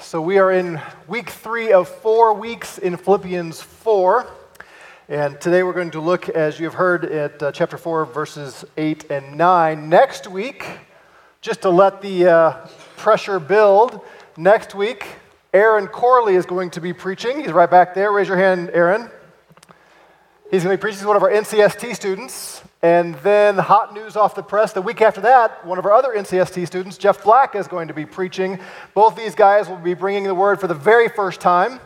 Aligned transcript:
So 0.00 0.22
we 0.22 0.38
are 0.38 0.52
in 0.52 0.80
week 1.08 1.30
three 1.30 1.72
of 1.72 1.88
four 1.88 2.32
weeks 2.32 2.78
in 2.78 2.96
Philippians 2.96 3.60
4. 3.60 4.30
And 5.08 5.40
today 5.40 5.64
we're 5.64 5.72
going 5.72 5.90
to 5.90 6.00
look, 6.00 6.28
as 6.28 6.60
you 6.60 6.66
have 6.66 6.74
heard, 6.74 7.04
at 7.04 7.42
uh, 7.42 7.50
chapter 7.50 7.76
4, 7.76 8.04
verses 8.04 8.64
8 8.76 9.10
and 9.10 9.36
9. 9.36 9.88
Next 9.88 10.28
week, 10.28 10.64
just 11.40 11.62
to 11.62 11.70
let 11.70 12.00
the 12.00 12.28
uh, 12.28 12.66
pressure 12.96 13.40
build, 13.40 14.00
next 14.36 14.72
week, 14.72 15.04
Aaron 15.52 15.88
Corley 15.88 16.36
is 16.36 16.46
going 16.46 16.70
to 16.70 16.80
be 16.80 16.92
preaching. 16.92 17.40
He's 17.40 17.52
right 17.52 17.70
back 17.70 17.94
there. 17.94 18.12
Raise 18.12 18.28
your 18.28 18.36
hand, 18.36 18.70
Aaron. 18.72 19.10
He's 20.48 20.62
going 20.62 20.76
to 20.76 20.78
be 20.78 20.80
preaching. 20.80 20.98
He's 20.98 21.06
one 21.06 21.16
of 21.16 21.24
our 21.24 21.30
NCST 21.30 21.96
students. 21.96 22.62
And 22.80 23.16
then, 23.16 23.58
hot 23.58 23.92
news 23.92 24.14
off 24.14 24.36
the 24.36 24.42
press 24.42 24.72
the 24.72 24.80
week 24.80 25.02
after 25.02 25.20
that, 25.22 25.66
one 25.66 25.78
of 25.78 25.84
our 25.84 25.92
other 25.92 26.12
NCST 26.14 26.64
students, 26.64 26.96
Jeff 26.96 27.24
Black, 27.24 27.56
is 27.56 27.66
going 27.66 27.88
to 27.88 27.94
be 27.94 28.06
preaching. 28.06 28.60
Both 28.94 29.16
these 29.16 29.34
guys 29.34 29.68
will 29.68 29.76
be 29.76 29.94
bringing 29.94 30.24
the 30.24 30.34
word 30.34 30.60
for 30.60 30.68
the 30.68 30.74
very 30.74 31.08
first 31.08 31.40
time. 31.40 31.80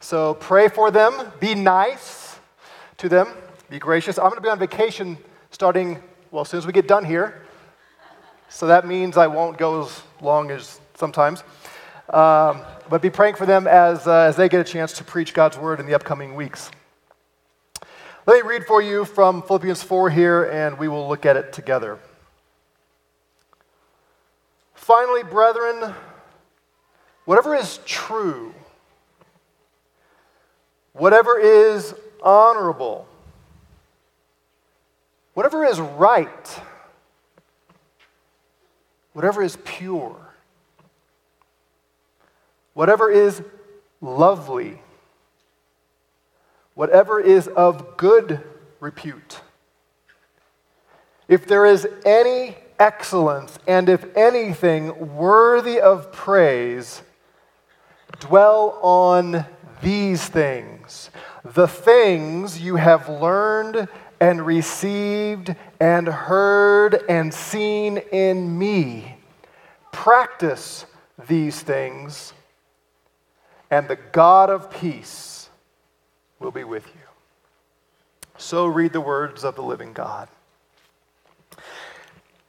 So 0.00 0.34
pray 0.34 0.66
for 0.66 0.90
them. 0.90 1.32
Be 1.38 1.54
nice 1.54 2.36
to 2.98 3.08
them. 3.08 3.28
Be 3.70 3.78
gracious. 3.78 4.18
I'm 4.18 4.24
going 4.24 4.36
to 4.36 4.40
be 4.40 4.48
on 4.48 4.58
vacation 4.58 5.18
starting, 5.52 6.02
well, 6.32 6.42
as 6.42 6.48
soon 6.48 6.58
as 6.58 6.66
we 6.66 6.72
get 6.72 6.88
done 6.88 7.04
here. 7.04 7.42
So 8.48 8.66
that 8.66 8.86
means 8.86 9.16
I 9.16 9.28
won't 9.28 9.56
go 9.56 9.84
as 9.84 10.02
long 10.20 10.50
as 10.50 10.80
sometimes. 10.94 11.44
Um, 12.10 12.62
but 12.90 13.00
be 13.00 13.08
praying 13.08 13.36
for 13.36 13.46
them 13.46 13.68
as, 13.68 14.06
uh, 14.06 14.26
as 14.28 14.36
they 14.36 14.48
get 14.48 14.60
a 14.60 14.64
chance 14.64 14.92
to 14.94 15.04
preach 15.04 15.32
God's 15.32 15.56
word 15.56 15.78
in 15.78 15.86
the 15.86 15.94
upcoming 15.94 16.34
weeks. 16.34 16.70
Let 18.26 18.42
me 18.42 18.48
read 18.48 18.64
for 18.64 18.80
you 18.80 19.04
from 19.04 19.42
Philippians 19.42 19.82
4 19.82 20.08
here, 20.08 20.44
and 20.44 20.78
we 20.78 20.88
will 20.88 21.06
look 21.06 21.26
at 21.26 21.36
it 21.36 21.52
together. 21.52 21.98
Finally, 24.72 25.24
brethren, 25.24 25.94
whatever 27.26 27.54
is 27.54 27.80
true, 27.84 28.54
whatever 30.94 31.38
is 31.38 31.94
honorable, 32.22 33.06
whatever 35.34 35.62
is 35.62 35.78
right, 35.78 36.60
whatever 39.12 39.42
is 39.42 39.58
pure, 39.66 40.16
whatever 42.72 43.10
is 43.10 43.42
lovely, 44.00 44.80
whatever 46.74 47.20
is 47.20 47.48
of 47.48 47.96
good 47.96 48.40
repute. 48.80 49.40
If 51.28 51.46
there 51.46 51.64
is 51.64 51.86
any 52.04 52.56
excellence, 52.78 53.58
and 53.66 53.88
if 53.88 54.04
anything 54.16 55.16
worthy 55.16 55.80
of 55.80 56.12
praise, 56.12 57.02
dwell 58.20 58.78
on 58.82 59.46
these 59.82 60.26
things 60.26 61.10
the 61.44 61.68
things 61.68 62.60
you 62.60 62.76
have 62.76 63.08
learned 63.08 63.86
and 64.18 64.46
received 64.46 65.54
and 65.78 66.08
heard 66.08 67.04
and 67.08 67.34
seen 67.34 67.98
in 67.98 68.58
me. 68.58 69.16
Practice 69.92 70.86
these 71.28 71.60
things, 71.60 72.32
and 73.70 73.86
the 73.88 73.98
God 74.12 74.48
of 74.48 74.70
peace 74.70 75.33
will 76.44 76.52
be 76.52 76.62
with 76.64 76.86
you. 76.86 77.00
So 78.36 78.66
read 78.66 78.92
the 78.92 79.00
words 79.00 79.44
of 79.44 79.56
the 79.56 79.62
living 79.62 79.92
God. 79.92 80.28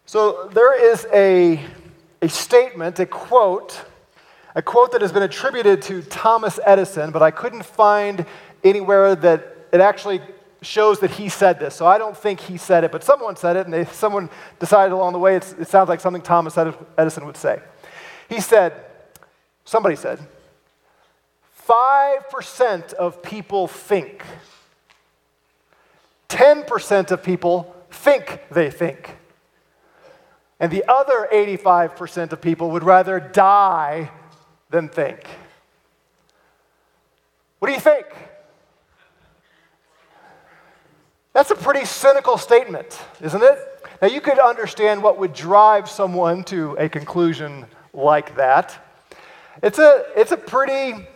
So 0.05 0.49
there 0.53 0.91
is 0.91 1.07
a, 1.13 1.63
a 2.21 2.29
statement, 2.29 2.99
a 2.99 3.05
quote, 3.05 3.81
a 4.53 4.61
quote 4.61 4.91
that 4.91 5.01
has 5.01 5.11
been 5.11 5.23
attributed 5.23 5.81
to 5.83 6.01
Thomas 6.01 6.59
Edison, 6.65 7.11
but 7.11 7.21
I 7.21 7.31
couldn't 7.31 7.65
find 7.65 8.25
anywhere 8.63 9.15
that 9.15 9.55
it 9.71 9.81
actually 9.81 10.21
shows 10.61 10.99
that 10.99 11.11
he 11.11 11.29
said 11.29 11.59
this. 11.59 11.75
So 11.75 11.85
I 11.85 11.97
don't 11.97 12.17
think 12.17 12.39
he 12.39 12.57
said 12.57 12.83
it, 12.83 12.91
but 12.91 13.03
someone 13.03 13.35
said 13.35 13.55
it, 13.55 13.65
and 13.65 13.73
they, 13.73 13.85
someone 13.85 14.29
decided 14.59 14.93
along 14.93 15.13
the 15.13 15.19
way 15.19 15.35
it 15.35 15.67
sounds 15.67 15.89
like 15.89 16.01
something 16.01 16.21
Thomas 16.21 16.57
Edison 16.57 17.25
would 17.25 17.37
say. 17.37 17.61
He 18.27 18.41
said, 18.41 18.73
somebody 19.63 19.95
said, 19.95 20.19
5% 21.67 22.93
of 22.93 23.23
people 23.23 23.67
think. 23.67 24.23
10% 26.29 27.11
of 27.11 27.23
people 27.23 27.75
think 27.89 28.41
they 28.51 28.69
think. 28.69 29.17
And 30.59 30.71
the 30.71 30.85
other 30.87 31.27
85% 31.31 32.31
of 32.31 32.41
people 32.41 32.71
would 32.71 32.83
rather 32.83 33.19
die 33.19 34.11
than 34.69 34.89
think. 34.89 35.25
What 37.59 37.67
do 37.67 37.73
you 37.73 37.79
think? 37.79 38.05
That's 41.33 41.51
a 41.51 41.55
pretty 41.55 41.85
cynical 41.85 42.37
statement, 42.37 42.99
isn't 43.21 43.43
it? 43.43 43.57
Now, 44.01 44.07
you 44.07 44.21
could 44.21 44.39
understand 44.39 45.01
what 45.03 45.17
would 45.17 45.33
drive 45.33 45.89
someone 45.89 46.43
to 46.45 46.75
a 46.77 46.87
conclusion 46.87 47.65
like 47.93 48.35
that. 48.35 48.77
It's 49.63 49.79
a, 49.79 50.05
it's 50.15 50.31
a 50.31 50.37
pretty 50.37 51.07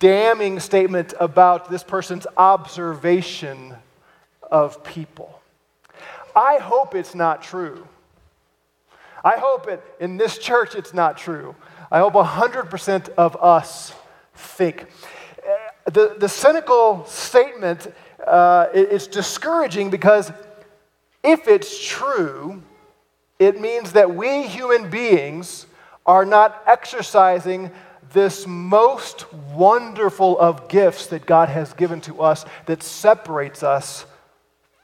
damning 0.00 0.58
statement 0.58 1.14
about 1.20 1.70
this 1.70 1.84
person's 1.84 2.26
observation 2.36 3.76
of 4.42 4.82
people. 4.82 5.40
I 6.34 6.56
hope 6.56 6.94
it's 6.96 7.14
not 7.14 7.42
true. 7.42 7.86
I 9.22 9.36
hope 9.36 9.68
it, 9.68 9.82
in 10.00 10.16
this 10.16 10.38
church 10.38 10.74
it's 10.74 10.94
not 10.94 11.18
true. 11.18 11.54
I 11.92 11.98
hope 11.98 12.14
100% 12.14 13.10
of 13.10 13.36
us 13.36 13.92
think. 14.34 14.86
Uh, 15.38 15.90
the, 15.90 16.16
the 16.18 16.28
cynical 16.28 17.04
statement 17.04 17.92
uh, 18.26 18.68
is 18.72 19.06
discouraging 19.06 19.90
because 19.90 20.32
if 21.22 21.46
it's 21.46 21.86
true, 21.86 22.62
it 23.38 23.60
means 23.60 23.92
that 23.92 24.14
we 24.14 24.46
human 24.46 24.88
beings 24.88 25.66
are 26.06 26.24
not 26.24 26.62
exercising 26.66 27.70
this 28.12 28.46
most 28.46 29.32
wonderful 29.32 30.38
of 30.38 30.68
gifts 30.68 31.06
that 31.08 31.26
God 31.26 31.48
has 31.48 31.72
given 31.74 32.00
to 32.02 32.20
us 32.20 32.44
that 32.66 32.82
separates 32.82 33.62
us 33.62 34.06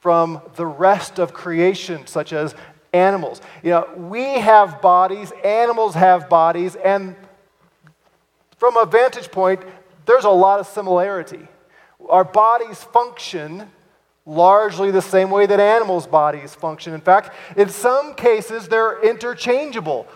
from 0.00 0.40
the 0.54 0.66
rest 0.66 1.18
of 1.18 1.32
creation, 1.32 2.06
such 2.06 2.32
as 2.32 2.54
animals. 2.92 3.40
You 3.62 3.70
know, 3.70 3.88
we 3.96 4.22
have 4.22 4.80
bodies, 4.80 5.32
animals 5.44 5.94
have 5.94 6.28
bodies, 6.28 6.76
and 6.76 7.16
from 8.56 8.76
a 8.76 8.86
vantage 8.86 9.30
point, 9.30 9.60
there's 10.06 10.24
a 10.24 10.30
lot 10.30 10.60
of 10.60 10.66
similarity. 10.66 11.46
Our 12.08 12.24
bodies 12.24 12.82
function 12.82 13.70
largely 14.24 14.90
the 14.90 15.02
same 15.02 15.30
way 15.30 15.46
that 15.46 15.60
animals' 15.60 16.06
bodies 16.06 16.54
function. 16.54 16.94
In 16.94 17.00
fact, 17.00 17.34
in 17.56 17.68
some 17.68 18.14
cases, 18.14 18.68
they're 18.68 19.00
interchangeable. 19.02 20.06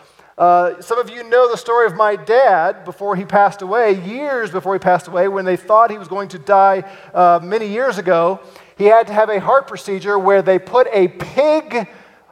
Uh, 0.41 0.81
some 0.81 0.99
of 0.99 1.11
you 1.11 1.23
know 1.25 1.51
the 1.51 1.56
story 1.56 1.84
of 1.84 1.95
my 1.95 2.17
dad 2.17 2.83
before 2.87 3.15
he 3.15 3.27
passed 3.27 3.61
away, 3.61 3.93
years 4.06 4.51
before 4.51 4.73
he 4.73 4.78
passed 4.78 5.06
away, 5.06 5.28
when 5.28 5.45
they 5.45 5.55
thought 5.55 5.91
he 5.91 5.99
was 5.99 6.09
going 6.09 6.28
to 6.31 6.39
die 6.39 6.81
uh, 7.12 7.39
many 7.43 7.69
years 7.69 7.99
ago. 7.99 8.41
He 8.79 8.87
had 8.87 9.06
to 9.09 9.12
have 9.12 9.29
a 9.29 9.39
heart 9.39 9.69
procedure 9.69 10.19
where 10.19 10.41
they 10.41 10.59
put 10.59 10.87
a 10.95 11.09
pig 11.09 11.87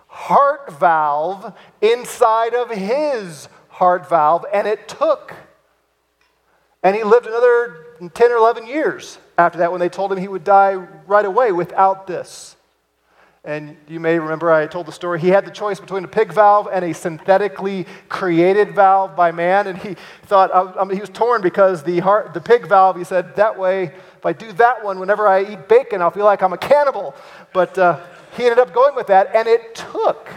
heart 0.07 0.73
valve 0.81 1.53
inside 1.83 2.55
of 2.55 2.71
his 2.71 3.47
heart 3.69 4.09
valve, 4.09 4.47
and 4.55 4.67
it 4.67 4.89
took. 4.89 5.35
And 6.83 6.97
he 6.97 7.05
lived 7.05 7.27
another 7.27 7.99
10 8.15 8.33
or 8.33 8.37
11 8.37 8.67
years 8.67 9.19
after 9.37 9.59
that 9.59 9.71
when 9.71 9.81
they 9.81 9.91
told 9.91 10.11
him 10.11 10.17
he 10.17 10.29
would 10.29 10.45
die 10.45 10.77
right 10.77 11.27
away 11.27 11.53
without 11.53 12.07
this. 12.07 12.57
And 13.49 13.79
you 13.89 13.99
may 13.99 14.19
remember 14.19 14.53
I 14.53 14.67
told 14.67 14.85
the 14.85 14.93
story. 14.93 15.19
He 15.19 15.29
had 15.29 15.47
the 15.47 15.51
choice 15.51 15.81
between 15.81 16.05
a 16.05 16.09
pig 16.09 16.35
valve 16.35 16.69
and 16.71 16.85
a 16.85 16.93
synthetically 16.93 17.87
created 18.11 18.75
valve 18.75 19.17
by 19.17 19.33
man. 19.33 19.69
And 19.69 19.79
he 19.79 19.97
thought, 20.25 20.51
I 20.55 20.85
mean, 20.85 20.97
he 20.97 21.01
was 21.01 21.09
torn 21.09 21.41
because 21.41 21.83
the, 21.83 22.01
heart, 22.01 22.35
the 22.35 22.43
pig 22.43 22.69
valve, 22.69 22.99
he 22.99 23.05
said, 23.05 23.37
that 23.37 23.59
way, 23.59 23.85
if 23.85 24.27
I 24.27 24.35
do 24.35 24.53
that 24.53 24.85
one, 24.85 25.01
whenever 25.01 25.27
I 25.27 25.51
eat 25.51 25.67
bacon, 25.67 26.03
I'll 26.03 26.11
feel 26.11 26.27
like 26.27 26.43
I'm 26.43 26.53
a 26.53 26.59
cannibal. 26.59 27.15
But 27.55 27.79
uh, 27.79 28.05
he 28.37 28.43
ended 28.43 28.59
up 28.59 28.75
going 28.75 28.95
with 28.95 29.07
that. 29.07 29.35
And 29.35 29.49
it 29.49 29.75
took 29.75 30.29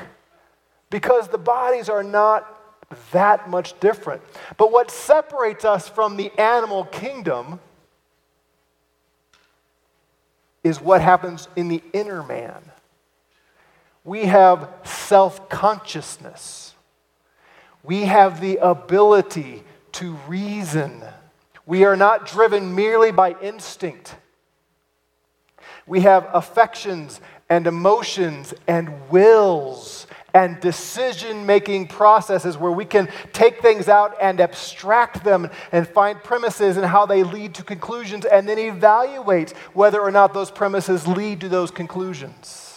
because 0.90 1.28
the 1.28 1.38
bodies 1.38 1.90
are 1.90 2.04
not 2.04 2.88
that 3.12 3.50
much 3.50 3.78
different. 3.81 4.22
But 4.56 4.72
what 4.72 4.90
separates 4.90 5.66
us 5.66 5.90
from 5.90 6.16
the 6.16 6.31
animal 6.40 6.86
kingdom 6.86 7.60
is 10.64 10.80
what 10.80 11.02
happens 11.02 11.50
in 11.57 11.68
the 11.68 11.84
inner 11.92 12.24
man 12.24 12.72
we 14.03 14.25
have 14.25 14.69
self 14.83 15.50
consciousness. 15.50 16.74
We 17.83 18.03
have 18.03 18.42
the 18.42 18.57
ability 18.57 19.63
to 19.94 20.13
reason. 20.27 21.03
We 21.65 21.83
are 21.83 21.95
not 21.95 22.27
driven 22.27 22.75
merely 22.75 23.12
by 23.12 23.36
instinct. 23.42 24.15
We 25.88 26.01
have 26.01 26.30
affections 26.33 27.21
and 27.50 27.68
emotions 27.68 28.53
and 28.68 29.09
wills 29.09 30.07
and 30.33 30.59
decision 30.62 31.45
making 31.45 31.88
processes 31.88 32.57
where 32.57 32.71
we 32.71 32.86
can 32.86 33.09
take 33.33 33.62
things 33.62 33.89
out 33.89 34.15
and 34.21 34.39
abstract 34.39 35.24
them 35.24 35.50
and 35.71 35.88
find 35.88 36.24
premises 36.24 36.77
and 36.77 36.86
how 36.86 37.06
they 37.06 37.24
lead 37.24 37.56
to 37.56 37.63
conclusions 37.63 38.25
and 38.25 38.47
then 38.47 38.57
evaluate 38.57 39.51
whether 39.74 40.00
or 40.00 40.12
not 40.12 40.33
those 40.33 40.50
premises 40.50 41.07
lead 41.07 41.42
to 41.42 41.50
those 41.50 41.71
conclusions. 41.71 42.70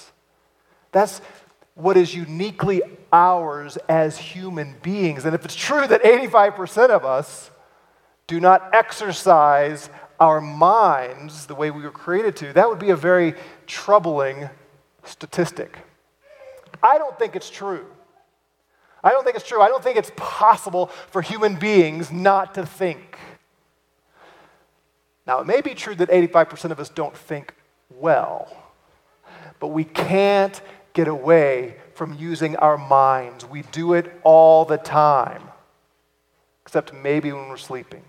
That's 0.94 1.20
what 1.74 1.96
is 1.96 2.14
uniquely 2.14 2.80
ours 3.12 3.76
as 3.88 4.16
human 4.16 4.76
beings. 4.82 5.24
And 5.24 5.34
if 5.34 5.44
it's 5.44 5.54
true 5.54 5.86
that 5.86 6.02
85% 6.02 6.90
of 6.90 7.04
us 7.04 7.50
do 8.26 8.40
not 8.40 8.74
exercise 8.74 9.90
our 10.18 10.40
minds 10.40 11.46
the 11.46 11.54
way 11.54 11.70
we 11.70 11.82
were 11.82 11.90
created 11.90 12.36
to, 12.36 12.52
that 12.54 12.68
would 12.68 12.78
be 12.78 12.90
a 12.90 12.96
very 12.96 13.34
troubling 13.66 14.48
statistic. 15.02 15.76
I 16.82 16.96
don't 16.96 17.18
think 17.18 17.36
it's 17.36 17.50
true. 17.50 17.86
I 19.02 19.10
don't 19.10 19.24
think 19.24 19.36
it's 19.36 19.46
true. 19.46 19.60
I 19.60 19.68
don't 19.68 19.82
think 19.82 19.98
it's 19.98 20.12
possible 20.16 20.86
for 21.10 21.20
human 21.20 21.56
beings 21.56 22.10
not 22.10 22.54
to 22.54 22.64
think. 22.64 23.18
Now, 25.26 25.40
it 25.40 25.46
may 25.46 25.60
be 25.60 25.74
true 25.74 25.94
that 25.96 26.08
85% 26.08 26.70
of 26.70 26.80
us 26.80 26.88
don't 26.88 27.16
think 27.16 27.54
well, 27.90 28.54
but 29.58 29.68
we 29.68 29.84
can't 29.84 30.60
get 30.94 31.08
away 31.08 31.76
from 31.94 32.14
using 32.14 32.56
our 32.56 32.78
minds. 32.78 33.44
We 33.44 33.62
do 33.70 33.92
it 33.92 34.18
all 34.22 34.64
the 34.64 34.78
time, 34.78 35.42
except 36.62 36.94
maybe 36.94 37.32
when 37.32 37.48
we're 37.48 37.56
sleeping. 37.56 38.04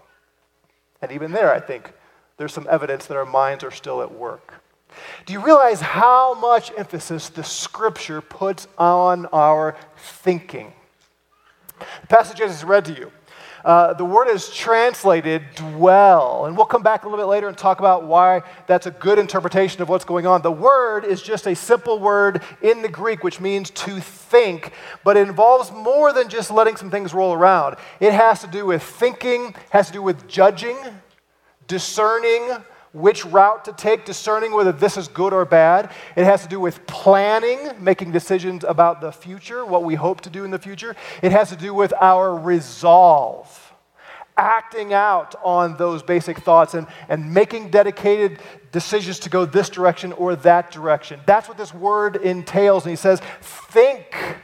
And 1.01 1.11
even 1.11 1.33
there, 1.33 1.53
I 1.53 1.59
think 1.59 1.91
there's 2.37 2.53
some 2.53 2.67
evidence 2.69 3.05
that 3.07 3.17
our 3.17 3.25
minds 3.25 3.63
are 3.63 3.71
still 3.71 4.01
at 4.01 4.13
work. 4.13 4.53
Do 5.25 5.33
you 5.33 5.41
realize 5.41 5.81
how 5.81 6.35
much 6.35 6.71
emphasis 6.77 7.29
the 7.29 7.43
scripture 7.43 8.21
puts 8.21 8.67
on 8.77 9.25
our 9.27 9.75
thinking? 9.97 10.73
The 12.01 12.07
passage 12.07 12.39
I 12.39 12.47
just 12.47 12.63
read 12.63 12.85
to 12.85 12.93
you. 12.93 13.11
Uh, 13.65 13.93
the 13.93 14.05
word 14.05 14.27
is 14.27 14.47
translated 14.51 15.41
dwell. 15.55 16.45
And 16.45 16.55
we'll 16.55 16.67
come 16.67 16.83
back 16.83 17.03
a 17.03 17.09
little 17.09 17.17
bit 17.17 17.27
later 17.27 17.47
and 17.47 17.57
talk 17.57 17.79
about 17.79 18.05
why 18.05 18.43
that's 18.67 18.85
a 18.85 18.91
good 18.91 19.17
interpretation 19.17 19.81
of 19.81 19.89
what's 19.89 20.05
going 20.05 20.27
on. 20.27 20.43
The 20.43 20.51
word 20.51 21.03
is 21.03 21.19
just 21.19 21.47
a 21.47 21.55
simple 21.55 21.97
word 21.97 22.43
in 22.61 22.83
the 22.83 22.87
Greek, 22.87 23.23
which 23.23 23.41
means 23.41 23.71
to 23.71 23.99
think, 23.99 24.71
but 25.03 25.17
it 25.17 25.27
involves 25.27 25.71
more 25.71 26.13
than 26.13 26.29
just 26.29 26.51
letting 26.51 26.75
some 26.75 26.91
things 26.91 27.11
roll 27.11 27.33
around. 27.33 27.77
It 27.99 28.13
has 28.13 28.41
to 28.41 28.47
do 28.47 28.67
with 28.67 28.83
thinking, 28.83 29.55
has 29.71 29.87
to 29.87 29.93
do 29.93 30.03
with 30.03 30.27
judging, 30.27 30.77
discerning, 31.67 32.47
which 32.95 33.25
route 33.25 33.65
to 33.65 33.73
take, 33.73 34.05
discerning 34.05 34.53
whether 34.53 34.71
this 34.71 34.95
is 34.95 35.09
good 35.09 35.33
or 35.33 35.43
bad. 35.43 35.91
It 36.15 36.23
has 36.23 36.43
to 36.43 36.47
do 36.47 36.61
with 36.61 36.87
planning, 36.87 37.71
making 37.77 38.13
decisions 38.13 38.63
about 38.63 39.01
the 39.01 39.11
future, 39.11 39.65
what 39.65 39.83
we 39.83 39.95
hope 39.95 40.21
to 40.21 40.29
do 40.29 40.45
in 40.45 40.51
the 40.51 40.57
future. 40.57 40.95
It 41.21 41.33
has 41.33 41.49
to 41.49 41.57
do 41.57 41.73
with 41.73 41.93
our 41.99 42.33
resolve, 42.33 43.73
acting 44.37 44.93
out 44.93 45.35
on 45.43 45.75
those 45.75 46.03
basic 46.03 46.39
thoughts 46.39 46.73
and, 46.73 46.87
and 47.09 47.33
making 47.33 47.69
dedicated 47.69 48.39
decisions 48.71 49.19
to 49.19 49.29
go 49.29 49.45
this 49.45 49.67
direction 49.67 50.13
or 50.13 50.37
that 50.37 50.71
direction. 50.71 51.19
That's 51.25 51.49
what 51.49 51.57
this 51.57 51.73
word 51.73 52.15
entails. 52.15 52.85
And 52.85 52.91
he 52.91 52.95
says, 52.95 53.21
think 53.41 54.37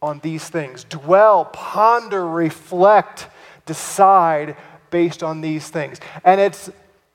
on 0.00 0.20
these 0.20 0.48
things, 0.48 0.84
dwell, 0.84 1.44
ponder, 1.46 2.26
reflect, 2.26 3.28
decide 3.66 4.56
based 4.90 5.22
on 5.22 5.42
these 5.42 5.68
things. 5.68 6.00
And 6.24 6.40
it's 6.40 6.70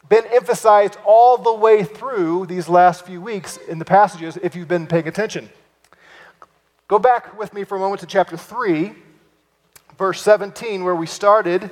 been 0.09 0.25
emphasized 0.31 0.97
all 1.05 1.37
the 1.37 1.53
way 1.53 1.83
through 1.83 2.47
these 2.47 2.67
last 2.67 3.05
few 3.05 3.21
weeks 3.21 3.57
in 3.57 3.77
the 3.77 3.85
passages 3.85 4.37
if 4.41 4.55
you've 4.55 4.67
been 4.67 4.87
paying 4.87 5.07
attention. 5.07 5.47
Go 6.87 6.97
back 6.97 7.37
with 7.37 7.53
me 7.53 7.63
for 7.63 7.77
a 7.77 7.79
moment 7.79 8.01
to 8.01 8.07
chapter 8.07 8.35
3, 8.35 8.93
verse 9.97 10.21
17, 10.23 10.83
where 10.83 10.95
we 10.95 11.05
started 11.05 11.69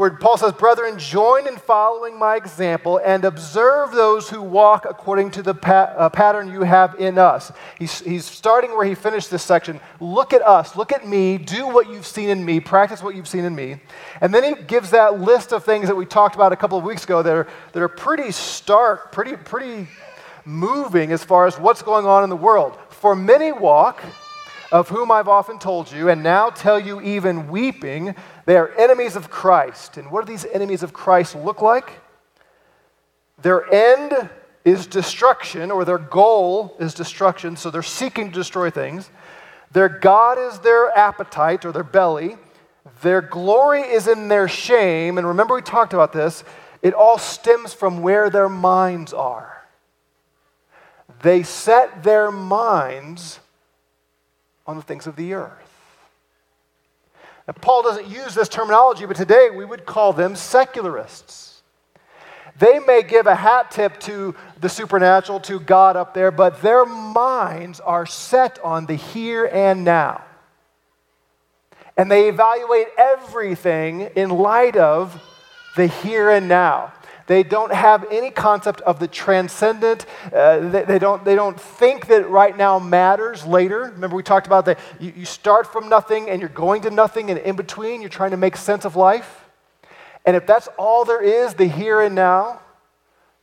where 0.00 0.10
Paul 0.12 0.38
says, 0.38 0.54
Brethren, 0.54 0.98
join 0.98 1.46
in 1.46 1.58
following 1.58 2.18
my 2.18 2.34
example 2.34 2.98
and 3.04 3.22
observe 3.22 3.92
those 3.92 4.30
who 4.30 4.40
walk 4.40 4.86
according 4.88 5.30
to 5.32 5.42
the 5.42 5.52
pa- 5.52 5.92
uh, 5.94 6.08
pattern 6.08 6.50
you 6.50 6.62
have 6.62 6.98
in 6.98 7.18
us. 7.18 7.52
He's, 7.78 8.00
he's 8.00 8.24
starting 8.24 8.70
where 8.70 8.86
he 8.86 8.94
finished 8.94 9.30
this 9.30 9.42
section. 9.42 9.78
Look 10.00 10.32
at 10.32 10.40
us, 10.40 10.74
look 10.74 10.90
at 10.90 11.06
me, 11.06 11.36
do 11.36 11.68
what 11.68 11.90
you've 11.90 12.06
seen 12.06 12.30
in 12.30 12.42
me, 12.42 12.60
practice 12.60 13.02
what 13.02 13.14
you've 13.14 13.28
seen 13.28 13.44
in 13.44 13.54
me. 13.54 13.76
And 14.22 14.32
then 14.32 14.42
he 14.42 14.62
gives 14.62 14.88
that 14.92 15.20
list 15.20 15.52
of 15.52 15.64
things 15.64 15.86
that 15.88 15.96
we 15.96 16.06
talked 16.06 16.34
about 16.34 16.50
a 16.50 16.56
couple 16.56 16.78
of 16.78 16.84
weeks 16.84 17.04
ago 17.04 17.22
that 17.22 17.36
are, 17.36 17.46
that 17.72 17.82
are 17.82 17.88
pretty 17.88 18.32
stark, 18.32 19.12
pretty, 19.12 19.36
pretty 19.36 19.86
moving 20.46 21.12
as 21.12 21.22
far 21.22 21.46
as 21.46 21.58
what's 21.58 21.82
going 21.82 22.06
on 22.06 22.24
in 22.24 22.30
the 22.30 22.36
world. 22.36 22.78
For 22.88 23.14
many 23.14 23.52
walk, 23.52 24.02
of 24.72 24.88
whom 24.88 25.10
I've 25.10 25.28
often 25.28 25.58
told 25.58 25.90
you, 25.90 26.08
and 26.08 26.22
now 26.22 26.50
tell 26.50 26.78
you 26.78 27.00
even 27.00 27.48
weeping, 27.48 28.14
they 28.46 28.56
are 28.56 28.72
enemies 28.78 29.16
of 29.16 29.30
Christ. 29.30 29.96
And 29.96 30.10
what 30.10 30.24
do 30.24 30.32
these 30.32 30.44
enemies 30.44 30.82
of 30.82 30.92
Christ 30.92 31.34
look 31.34 31.60
like? 31.60 32.00
Their 33.42 33.72
end 33.72 34.30
is 34.64 34.86
destruction, 34.86 35.70
or 35.70 35.84
their 35.84 35.98
goal 35.98 36.76
is 36.78 36.94
destruction, 36.94 37.56
so 37.56 37.70
they're 37.70 37.82
seeking 37.82 38.28
to 38.28 38.34
destroy 38.34 38.70
things. 38.70 39.10
Their 39.72 39.88
God 39.88 40.38
is 40.38 40.58
their 40.60 40.96
appetite 40.96 41.64
or 41.64 41.72
their 41.72 41.84
belly. 41.84 42.36
Their 43.02 43.22
glory 43.22 43.82
is 43.82 44.08
in 44.08 44.28
their 44.28 44.48
shame. 44.48 45.16
And 45.16 45.26
remember, 45.26 45.54
we 45.54 45.62
talked 45.62 45.94
about 45.94 46.12
this. 46.12 46.44
It 46.82 46.94
all 46.94 47.18
stems 47.18 47.72
from 47.72 48.02
where 48.02 48.30
their 48.30 48.48
minds 48.48 49.12
are. 49.12 49.64
They 51.22 51.42
set 51.42 52.02
their 52.02 52.30
minds 52.30 53.40
on 54.70 54.76
the 54.76 54.82
things 54.82 55.08
of 55.08 55.16
the 55.16 55.34
earth. 55.34 55.68
Now, 57.48 57.54
Paul 57.60 57.82
doesn't 57.82 58.06
use 58.06 58.34
this 58.34 58.48
terminology, 58.48 59.04
but 59.04 59.16
today 59.16 59.50
we 59.50 59.64
would 59.64 59.84
call 59.84 60.12
them 60.12 60.36
secularists. 60.36 61.62
They 62.56 62.78
may 62.78 63.02
give 63.02 63.26
a 63.26 63.34
hat 63.34 63.72
tip 63.72 63.98
to 64.00 64.36
the 64.60 64.68
supernatural, 64.68 65.40
to 65.40 65.58
God 65.58 65.96
up 65.96 66.14
there, 66.14 66.30
but 66.30 66.62
their 66.62 66.86
minds 66.86 67.80
are 67.80 68.06
set 68.06 68.60
on 68.62 68.86
the 68.86 68.94
here 68.94 69.46
and 69.46 69.84
now. 69.84 70.22
And 71.96 72.08
they 72.08 72.28
evaluate 72.28 72.88
everything 72.96 74.02
in 74.14 74.30
light 74.30 74.76
of 74.76 75.20
the 75.76 75.88
here 75.88 76.30
and 76.30 76.48
now. 76.48 76.92
They 77.30 77.44
don't 77.44 77.72
have 77.72 78.08
any 78.10 78.32
concept 78.32 78.80
of 78.80 78.98
the 78.98 79.06
transcendent. 79.06 80.04
Uh, 80.34 80.68
they, 80.68 80.82
they, 80.82 80.98
don't, 80.98 81.24
they 81.24 81.36
don't 81.36 81.60
think 81.60 82.08
that 82.08 82.28
right 82.28 82.56
now 82.56 82.80
matters 82.80 83.46
later. 83.46 83.92
Remember, 83.94 84.16
we 84.16 84.24
talked 84.24 84.48
about 84.48 84.64
that 84.64 84.80
you, 84.98 85.12
you 85.16 85.24
start 85.24 85.72
from 85.72 85.88
nothing 85.88 86.28
and 86.28 86.40
you're 86.40 86.48
going 86.48 86.82
to 86.82 86.90
nothing, 86.90 87.30
and 87.30 87.38
in 87.38 87.54
between, 87.54 88.00
you're 88.00 88.10
trying 88.10 88.32
to 88.32 88.36
make 88.36 88.56
sense 88.56 88.84
of 88.84 88.96
life. 88.96 89.44
And 90.26 90.34
if 90.34 90.44
that's 90.44 90.68
all 90.76 91.04
there 91.04 91.22
is, 91.22 91.54
the 91.54 91.66
here 91.66 92.00
and 92.00 92.16
now, 92.16 92.62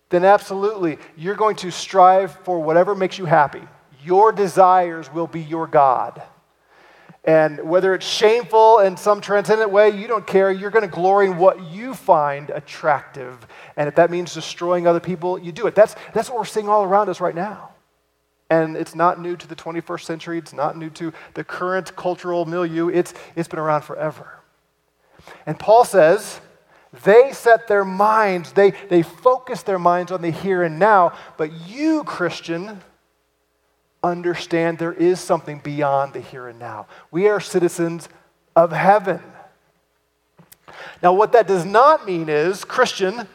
then 0.09 0.25
absolutely, 0.25 0.97
you're 1.15 1.35
going 1.35 1.55
to 1.55 1.71
strive 1.71 2.33
for 2.43 2.61
whatever 2.61 2.93
makes 2.93 3.17
you 3.17 3.23
happy. 3.23 3.61
Your 4.03 4.33
desires 4.33 5.09
will 5.13 5.27
be 5.27 5.39
your 5.39 5.65
God. 5.65 6.21
And 7.27 7.69
whether 7.69 7.93
it's 7.93 8.07
shameful 8.07 8.79
in 8.79 8.95
some 8.95 9.19
transcendent 9.19 9.69
way, 9.69 9.89
you 9.89 10.07
don't 10.07 10.25
care. 10.25 10.49
You're 10.49 10.71
going 10.71 10.89
to 10.89 10.95
glory 10.95 11.27
in 11.27 11.37
what 11.37 11.61
you 11.71 11.93
find 11.93 12.49
attractive. 12.49 13.45
And 13.75 13.89
if 13.89 13.95
that 13.95 14.09
means 14.09 14.33
destroying 14.33 14.87
other 14.87 15.01
people, 15.01 15.37
you 15.37 15.51
do 15.51 15.67
it. 15.67 15.75
That's, 15.75 15.93
that's 16.13 16.29
what 16.29 16.39
we're 16.39 16.45
seeing 16.45 16.69
all 16.69 16.85
around 16.85 17.09
us 17.09 17.19
right 17.19 17.35
now. 17.35 17.71
And 18.49 18.77
it's 18.77 18.95
not 18.95 19.19
new 19.19 19.35
to 19.35 19.45
the 19.45 19.57
21st 19.57 20.03
century, 20.03 20.37
it's 20.37 20.53
not 20.53 20.77
new 20.77 20.89
to 20.91 21.11
the 21.33 21.43
current 21.43 21.93
cultural 21.97 22.45
milieu, 22.45 22.87
it's, 22.87 23.13
it's 23.35 23.49
been 23.49 23.59
around 23.59 23.81
forever. 23.81 24.39
And 25.45 25.59
Paul 25.59 25.83
says, 25.83 26.39
they 27.03 27.33
set 27.33 27.67
their 27.67 27.83
minds, 27.83 28.53
they, 28.53 28.71
they 28.89 29.01
focus 29.01 29.63
their 29.63 29.79
minds 29.79 30.13
on 30.13 30.21
the 30.21 30.31
here 30.31 30.63
and 30.63 30.79
now, 30.79 31.11
but 31.35 31.51
you, 31.67 32.05
Christian, 32.05 32.81
understand 34.11 34.77
there 34.77 34.93
is 34.93 35.19
something 35.19 35.59
beyond 35.59 36.13
the 36.13 36.21
here 36.21 36.47
and 36.47 36.59
now. 36.59 36.87
We 37.11 37.27
are 37.27 37.39
citizens 37.39 38.09
of 38.55 38.71
heaven. 38.71 39.21
Now, 41.01 41.13
what 41.13 41.31
that 41.33 41.47
does 41.47 41.65
not 41.65 42.05
mean 42.05 42.29
is, 42.29 42.65
Christian, 42.65 43.27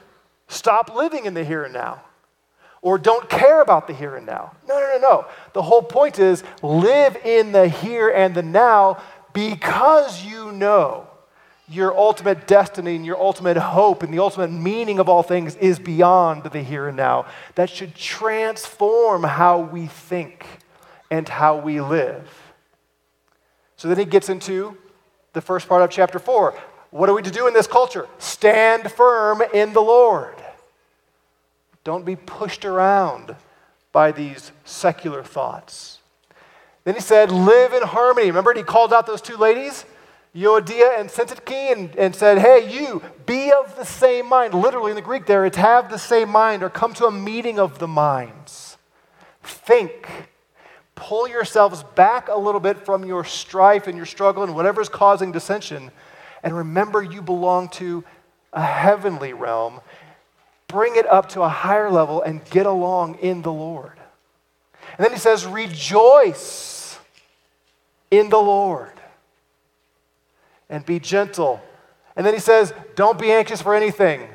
stop 0.49 0.95
living 0.95 1.25
in 1.25 1.35
the 1.35 1.45
here 1.45 1.65
and 1.65 1.73
now 1.73 2.03
or 2.83 2.99
don't 2.99 3.31
care 3.31 3.63
about 3.63 3.87
the 3.87 3.95
here 3.95 4.17
and 4.17 4.27
now. 4.27 4.53
No, 4.69 4.75
no, 4.75 4.99
no, 4.99 4.99
no. 4.99 5.27
The 5.53 5.63
whole 5.63 5.83
point 5.83 6.19
is 6.19 6.43
live 6.63 7.17
in 7.25 7.53
the 7.53 7.69
here 7.69 8.11
and 8.11 8.35
the 8.35 8.43
now 8.43 9.01
because 9.33 10.25
you 10.25 10.53
know 10.53 11.07
your 11.69 11.97
ultimate 11.97 12.47
destiny 12.47 12.97
and 12.97 13.07
your 13.07 13.19
ultimate 13.19 13.57
hope 13.57 14.03
and 14.03 14.13
the 14.13 14.19
ultimate 14.19 14.51
meaning 14.51 14.99
of 14.99 15.09
all 15.09 15.23
things 15.23 15.55
is 15.57 15.79
beyond 15.79 16.43
the 16.43 16.61
here 16.61 16.89
and 16.89 16.97
now. 16.97 17.27
That 17.55 17.71
should 17.71 17.95
transform 17.95 19.23
how 19.23 19.61
we 19.61 19.87
think 19.87 20.45
and 21.13 21.29
how 21.29 21.59
we 21.59 21.79
live. 21.79 22.55
So 23.77 23.87
then 23.87 23.99
he 23.99 24.07
gets 24.07 24.31
into 24.31 24.79
the 25.35 25.43
first 25.43 25.69
part 25.69 25.83
of 25.83 25.91
chapter 25.91 26.19
4. 26.19 26.59
What 26.91 27.11
are 27.11 27.15
we 27.15 27.21
to 27.21 27.31
do 27.31 27.47
in 27.47 27.53
this 27.53 27.67
culture? 27.67 28.09
Stand 28.19 28.91
firm 28.91 29.43
in 29.53 29.75
the 29.75 29.83
Lord. 29.83 30.37
Don't 31.85 32.07
be 32.07 32.17
pushed 32.17 32.65
around 32.65 33.37
by 33.93 34.11
these 34.11 34.53
secular 34.65 35.23
thoughts. 35.23 35.99
Then 36.85 36.95
he 36.95 37.01
said, 37.03 37.31
live 37.31 37.75
in 37.75 37.83
harmony. 37.83 38.29
Remember, 38.29 38.55
he 38.55 38.63
called 38.63 38.95
out 38.95 39.07
those 39.07 39.21
two 39.21 39.37
ladies, 39.37 39.85
Euodia 40.35 40.99
and 40.99 41.11
Syntyche, 41.11 41.73
and, 41.73 41.95
and 41.97 42.17
said, 42.17 42.39
hey, 42.39 42.73
you, 42.73 43.03
be 43.27 43.53
of 43.53 43.77
the 43.77 43.85
same 43.85 44.27
mind. 44.31 44.55
Literally 44.55 44.93
in 44.93 44.97
the 44.97 45.03
Greek 45.03 45.27
there, 45.27 45.45
it's 45.45 45.59
have 45.59 45.91
the 45.91 45.99
same 45.99 46.31
mind 46.31 46.63
or 46.63 46.71
come 46.71 46.95
to 46.95 47.05
a 47.05 47.13
meeting 47.13 47.59
of 47.59 47.81
the 47.81 47.89
minds. 47.89 48.79
Think. 49.43 50.32
Pull 50.95 51.29
yourselves 51.29 51.83
back 51.95 52.29
a 52.29 52.37
little 52.37 52.61
bit 52.61 52.79
from 52.79 53.05
your 53.05 53.25
strife 53.25 53.87
and 53.87 53.97
your 53.97 54.07
struggle 54.07 54.43
and 54.43 54.55
whatever 54.55 54.81
is 54.81 54.89
causing 54.89 55.33
dissension. 55.33 55.91
And 56.43 56.57
remember, 56.57 57.03
you 57.03 57.23
belong 57.23 57.69
to 57.71 58.05
a 58.53 58.63
heavenly 58.63 59.33
realm. 59.33 59.81
Bring 60.69 60.97
it 60.97 61.07
up 61.07 61.29
to 61.31 61.43
a 61.43 61.49
higher 61.49 61.91
level 61.91 62.23
and 62.23 62.45
get 62.51 62.67
along 62.67 63.17
in 63.17 63.43
the 63.43 63.53
Lord. 63.53 63.93
And 64.99 65.05
then 65.05 65.13
he 65.13 65.19
says, 65.19 65.47
rejoice 65.47 66.99
in 68.11 68.29
the 68.29 68.39
Lord 68.39 68.93
and 70.69 70.85
be 70.85 70.99
gentle. 70.99 71.63
And 72.17 72.27
then 72.27 72.35
he 72.35 72.41
says, 72.41 72.75
don't 72.95 73.19
be 73.19 73.33
anxious 73.33 73.63
for 73.63 73.75
anything. 73.75 74.29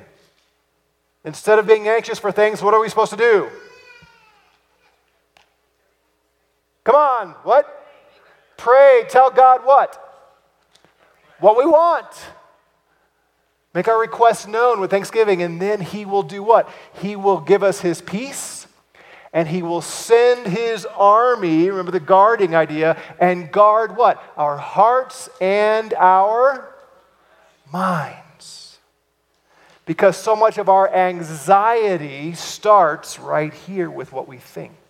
Instead 1.23 1.59
of 1.59 1.67
being 1.67 1.87
anxious 1.87 2.19
for 2.19 2.31
things, 2.31 2.61
what 2.61 2.73
are 2.73 2.79
we 2.79 2.89
supposed 2.89 3.11
to 3.11 3.17
do? 3.17 3.49
Come 6.87 6.95
on, 6.95 7.31
what? 7.43 7.65
Pray, 8.55 9.03
tell 9.09 9.29
God 9.29 9.65
what? 9.65 10.01
What 11.41 11.57
we 11.57 11.65
want. 11.65 12.07
Make 13.73 13.89
our 13.89 13.99
requests 13.99 14.47
known 14.47 14.79
with 14.79 14.89
thanksgiving, 14.89 15.41
and 15.41 15.61
then 15.61 15.81
He 15.81 16.05
will 16.05 16.23
do 16.23 16.41
what? 16.41 16.69
He 17.01 17.17
will 17.17 17.41
give 17.41 17.61
us 17.61 17.81
His 17.81 18.01
peace 18.01 18.67
and 19.33 19.49
he 19.49 19.61
will 19.61 19.81
send 19.81 20.47
his 20.47 20.85
army, 20.95 21.69
remember 21.69 21.91
the 21.91 21.99
guarding 21.99 22.55
idea, 22.55 22.99
and 23.19 23.51
guard 23.51 23.97
what? 23.97 24.23
Our 24.37 24.57
hearts 24.57 25.29
and 25.41 25.93
our 25.95 26.73
minds. 27.71 28.79
Because 29.85 30.15
so 30.15 30.33
much 30.33 30.57
of 30.57 30.69
our 30.69 30.91
anxiety 30.91 32.33
starts 32.33 33.19
right 33.19 33.53
here 33.53 33.91
with 33.91 34.13
what 34.13 34.29
we 34.29 34.37
think. 34.37 34.86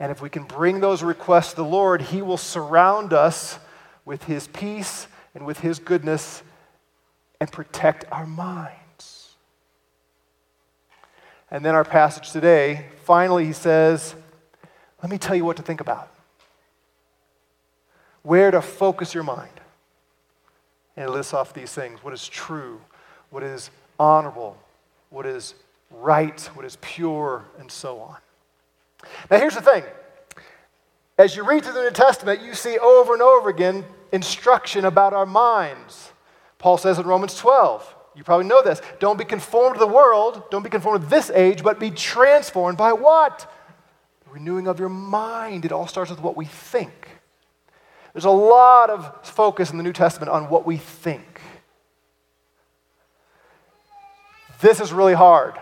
And 0.00 0.12
if 0.12 0.22
we 0.22 0.30
can 0.30 0.44
bring 0.44 0.80
those 0.80 1.02
requests 1.02 1.50
to 1.50 1.56
the 1.56 1.64
Lord, 1.64 2.02
he 2.02 2.22
will 2.22 2.36
surround 2.36 3.12
us 3.12 3.58
with 4.04 4.24
his 4.24 4.46
peace 4.48 5.08
and 5.34 5.44
with 5.44 5.60
his 5.60 5.78
goodness 5.78 6.42
and 7.40 7.50
protect 7.50 8.04
our 8.10 8.26
minds. 8.26 9.34
And 11.50 11.64
then 11.64 11.74
our 11.74 11.84
passage 11.84 12.30
today, 12.30 12.86
finally, 13.04 13.44
he 13.44 13.52
says, 13.52 14.14
Let 15.02 15.10
me 15.10 15.18
tell 15.18 15.34
you 15.34 15.44
what 15.44 15.56
to 15.56 15.62
think 15.62 15.80
about. 15.80 16.12
Where 18.22 18.50
to 18.50 18.60
focus 18.60 19.14
your 19.14 19.24
mind. 19.24 19.50
And 20.96 21.10
lists 21.10 21.32
off 21.32 21.54
these 21.54 21.72
things 21.72 22.02
what 22.02 22.12
is 22.12 22.26
true, 22.26 22.80
what 23.30 23.42
is 23.42 23.70
honorable, 23.98 24.58
what 25.10 25.26
is 25.26 25.54
right, 25.90 26.40
what 26.54 26.64
is 26.64 26.76
pure, 26.80 27.44
and 27.58 27.70
so 27.70 28.00
on. 28.00 28.16
Now, 29.30 29.38
here's 29.38 29.54
the 29.54 29.62
thing 29.62 29.84
as 31.18 31.34
you 31.34 31.44
read 31.44 31.64
through 31.64 31.74
the 31.74 31.82
New 31.82 31.90
Testament, 31.90 32.42
you 32.42 32.54
see 32.54 32.78
over 32.78 33.12
and 33.12 33.22
over 33.22 33.48
again 33.48 33.84
instruction 34.12 34.84
about 34.84 35.12
our 35.12 35.26
minds. 35.26 36.12
Paul 36.58 36.78
says 36.78 36.98
in 36.98 37.06
Romans 37.06 37.36
12, 37.36 37.94
you 38.14 38.24
probably 38.24 38.46
know 38.46 38.62
this. 38.62 38.80
Don't 38.98 39.18
be 39.18 39.24
conformed 39.24 39.76
to 39.76 39.80
the 39.80 39.86
world. 39.86 40.42
Don't 40.50 40.62
be 40.62 40.70
conformed 40.70 41.02
to 41.02 41.08
this 41.08 41.30
age, 41.30 41.62
but 41.62 41.78
be 41.78 41.90
transformed 41.90 42.78
by 42.78 42.92
what? 42.92 43.52
The 44.24 44.30
renewing 44.30 44.66
of 44.66 44.78
your 44.78 44.88
mind. 44.88 45.64
It 45.64 45.72
all 45.72 45.86
starts 45.86 46.10
with 46.10 46.20
what 46.20 46.36
we 46.36 46.44
think. 46.44 47.08
There's 48.12 48.24
a 48.24 48.30
lot 48.30 48.90
of 48.90 49.24
focus 49.24 49.70
in 49.70 49.76
the 49.76 49.84
New 49.84 49.92
Testament 49.92 50.30
on 50.30 50.48
what 50.48 50.66
we 50.66 50.76
think. 50.76 51.40
This 54.60 54.80
is 54.80 54.92
really 54.92 55.14
hard. 55.14 55.54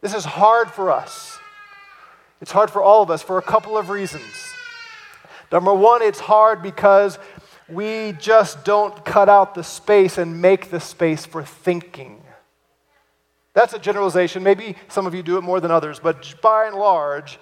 This 0.00 0.14
is 0.14 0.24
hard 0.24 0.70
for 0.70 0.90
us. 0.90 1.38
It's 2.40 2.52
hard 2.52 2.70
for 2.70 2.82
all 2.82 3.02
of 3.02 3.10
us 3.10 3.22
for 3.22 3.38
a 3.38 3.42
couple 3.42 3.78
of 3.78 3.90
reasons. 3.90 4.54
Number 5.50 5.72
one, 5.72 6.02
it's 6.02 6.20
hard 6.20 6.62
because 6.62 7.18
we 7.68 8.12
just 8.18 8.64
don't 8.64 9.04
cut 9.04 9.28
out 9.28 9.54
the 9.54 9.64
space 9.64 10.18
and 10.18 10.40
make 10.40 10.70
the 10.70 10.80
space 10.80 11.24
for 11.24 11.42
thinking. 11.42 12.22
That's 13.54 13.72
a 13.72 13.78
generalization. 13.78 14.42
Maybe 14.42 14.76
some 14.88 15.06
of 15.06 15.14
you 15.14 15.22
do 15.22 15.38
it 15.38 15.42
more 15.42 15.60
than 15.60 15.70
others, 15.70 15.98
but 15.98 16.34
by 16.42 16.66
and 16.66 16.76
large, 16.76 17.38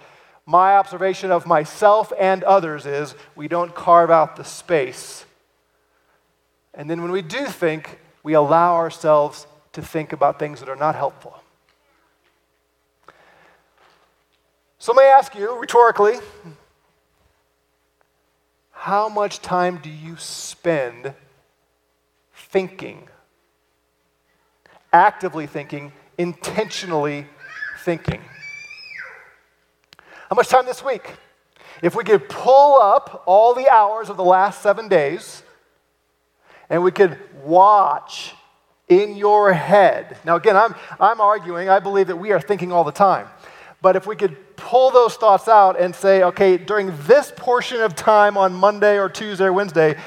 my 0.47 0.77
observation 0.77 1.31
of 1.31 1.47
myself 1.47 2.13
and 2.19 2.45
others 2.45 2.87
is 2.87 3.15
we 3.35 3.49
don't 3.49 3.75
carve 3.75 4.11
out 4.11 4.37
the 4.37 4.45
space. 4.45 5.25
And 6.73 6.89
then 6.89 7.03
when 7.03 7.11
we 7.11 7.23
do 7.23 7.47
think, 7.47 7.99
we 8.23 8.35
allow 8.35 8.75
ourselves 8.75 9.47
to 9.73 9.83
think 9.83 10.13
about 10.13 10.39
things 10.39 10.61
that 10.61 10.69
are 10.69 10.77
not 10.77 10.95
helpful. 10.95 11.39
So, 14.85 14.93
may 14.93 15.05
I 15.05 15.17
ask 15.17 15.35
you 15.35 15.59
rhetorically, 15.59 16.17
how 18.71 19.09
much 19.09 19.41
time 19.41 19.79
do 19.79 19.89
you 19.89 20.19
spend 20.19 21.15
thinking? 22.35 23.09
Actively 24.93 25.47
thinking, 25.47 25.91
intentionally 26.19 27.27
thinking. 27.83 28.21
How 30.29 30.37
much 30.37 30.49
time 30.49 30.67
this 30.67 30.85
week? 30.85 31.15
If 31.81 31.95
we 31.95 32.05
could 32.05 32.29
pull 32.29 32.79
up 32.79 33.23
all 33.25 33.55
the 33.55 33.71
hours 33.71 34.11
of 34.11 34.19
the 34.19 34.23
last 34.23 34.61
seven 34.61 34.89
days 34.89 35.43
and 36.69 36.85
we 36.85 36.91
could 36.91 37.19
watch 37.43 38.35
in 38.89 39.17
your 39.17 39.51
head. 39.51 40.19
Now, 40.27 40.37
again, 40.37 40.59
I'm, 40.59 40.75
I'm 41.01 41.23
arguing, 41.23 41.71
I 41.71 41.79
believe 41.79 42.09
that 42.09 42.17
we 42.17 42.33
are 42.33 42.41
thinking 42.41 42.71
all 42.71 42.85
the 42.85 42.93
time. 42.93 43.29
But 43.85 43.97
if 43.97 44.07
we 44.07 44.17
could 44.17 44.57
pull 44.57 44.91
those 44.91 45.17
thoughts 45.17 45.47
out 45.47 45.79
and 45.79 45.95
say, 45.95 46.23
okay, 46.23 46.57
during 46.57 46.95
this 47.03 47.31
portion 47.37 47.83
of 47.83 47.95
time 47.95 48.39
on 48.39 48.55
Monday 48.55 48.99
or 48.99 49.11
Tuesday 49.11 49.45
or 49.45 49.53
Wednesday, 49.53 50.01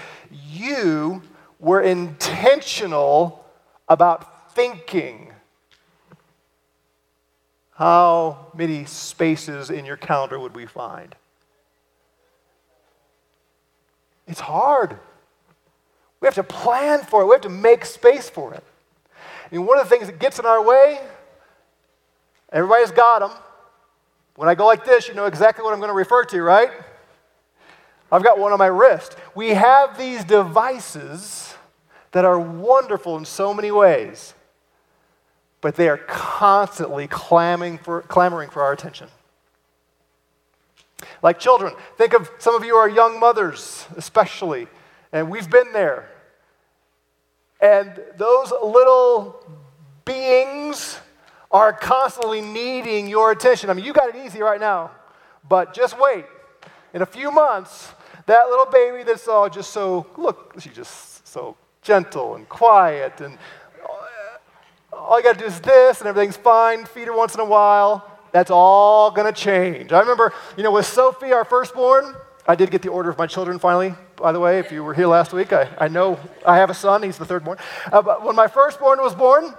you 0.50 1.22
were 1.60 1.82
intentional 1.82 3.46
about 3.88 4.56
thinking. 4.56 5.32
How 7.76 8.48
many 8.56 8.86
spaces 8.86 9.70
in 9.70 9.86
your 9.86 9.96
calendar 9.96 10.40
would 10.40 10.56
we 10.56 10.66
find? 10.66 11.16
It's 14.26 14.40
hard. 14.40 14.98
We 16.20 16.26
have 16.26 16.34
to 16.34 16.42
plan 16.42 17.04
for 17.04 17.22
it, 17.22 17.26
we 17.28 17.34
have 17.34 17.42
to 17.42 17.50
make 17.50 17.86
space 17.86 18.28
for 18.28 18.56
it. 18.56 18.64
And 19.52 19.68
one 19.68 19.78
of 19.78 19.88
the 19.88 19.96
things 19.96 20.08
that 20.08 20.18
gets 20.18 20.40
in 20.40 20.48
our 20.48 20.64
way, 20.64 21.00
everybody's 22.52 22.90
got 22.90 23.20
them 23.20 23.38
when 24.38 24.48
I 24.48 24.54
go 24.54 24.68
like 24.68 24.86
this, 24.86 25.08
you 25.08 25.16
know 25.16 25.26
exactly 25.26 25.64
what 25.64 25.74
I'm 25.74 25.80
going 25.80 25.90
to 25.90 25.96
refer 25.96 26.24
to, 26.26 26.44
right? 26.44 26.70
I've 28.12 28.24
got 28.24 28.38
one 28.38 28.54
on 28.54 28.60
my 28.60 28.68
wrist. 28.68 29.18
We 29.34 29.50
have 29.50 29.98
these 29.98 30.24
devices 30.24 31.56
that 32.12 32.24
are 32.24 32.40
wonderful 32.40 33.18
in 33.18 33.26
so 33.26 33.52
many 33.52 33.72
ways, 33.72 34.36
but 35.60 35.76
they 35.76 35.90
are 35.90 35.98
constantly 35.98 37.08
clamoring 37.08 37.80
for, 37.80 38.04
clamoring 38.04 38.52
for 38.52 38.62
our 38.62 38.72
attention. 38.72 39.08
Like 41.24 41.40
children, 41.40 41.74
think 41.98 42.14
of 42.14 42.30
some 42.38 42.54
of 42.54 42.64
you 42.64 42.76
are 42.76 42.88
young 42.88 43.20
mothers, 43.20 43.88
especially, 43.96 44.68
and 45.12 45.32
we've 45.32 45.50
been 45.50 45.74
there. 45.74 46.12
And 47.60 48.00
those 48.18 48.52
little 48.52 49.44
beings 50.06 51.00
are 51.52 51.74
constantly 51.74 52.42
needing 52.42 53.08
your 53.08 53.32
attention. 53.32 53.70
I 53.70 53.74
mean, 53.74 53.86
you 53.86 53.94
got 53.94 54.10
it 54.10 54.26
easy 54.26 54.42
right 54.42 54.60
now, 54.60 54.92
but 55.48 55.74
just 55.74 55.98
wait. 56.00 56.26
In 56.94 57.02
a 57.02 57.06
few 57.06 57.32
months, 57.32 57.92
that 58.26 58.50
little 58.50 58.66
baby 58.66 59.04
that's 59.04 59.28
all 59.28 59.50
just 59.50 59.72
so, 59.72 60.08
look, 60.18 60.56
she's 60.60 60.74
just 60.74 61.28
so 61.28 61.56
gentle 61.82 62.36
and 62.36 62.48
quiet, 62.50 63.22
and 63.22 63.38
all 64.92 65.18
you 65.18 65.24
got 65.24 65.34
to 65.34 65.40
do 65.40 65.46
is 65.46 65.60
this, 65.62 66.00
and 66.00 66.08
everything's 66.08 66.38
fine. 66.38 66.86
Feed 66.86 67.08
her 67.08 67.16
once 67.16 67.34
in 67.34 67.40
a 67.40 67.46
while. 67.46 68.10
That's 68.32 68.52
all 68.52 69.12
going 69.12 69.32
to 69.32 69.40
change. 69.40 69.92
I 69.92 70.00
remember, 70.00 70.34
you 70.58 70.64
know, 70.64 70.72
with 70.72 70.86
Sophie, 70.86 71.32
our 71.32 71.46
firstborn, 71.46 72.16
I 72.48 72.56
did 72.56 72.72
get 72.72 72.82
the 72.82 72.90
order 72.90 73.10
of 73.10 73.18
my 73.18 73.28
children 73.28 73.60
finally, 73.60 73.94
by 74.16 74.32
the 74.32 74.40
way. 74.40 74.60
If 74.60 74.72
you 74.72 74.84
were 74.84 74.94
here 74.94 75.08
last 75.08 75.34
week, 75.34 75.54
I, 75.54 75.70
I 75.80 75.88
know 75.88 76.20
I 76.46 76.58
have 76.58 76.70
a 76.70 76.74
son. 76.74 77.04
He's 77.04 77.18
the 77.18 77.26
third 77.26 77.44
born. 77.44 77.58
Uh, 77.92 78.02
but 78.02 78.24
when 78.24 78.36
my 78.36 78.48
firstborn 78.48 79.00
was 79.00 79.16
born, 79.16 79.54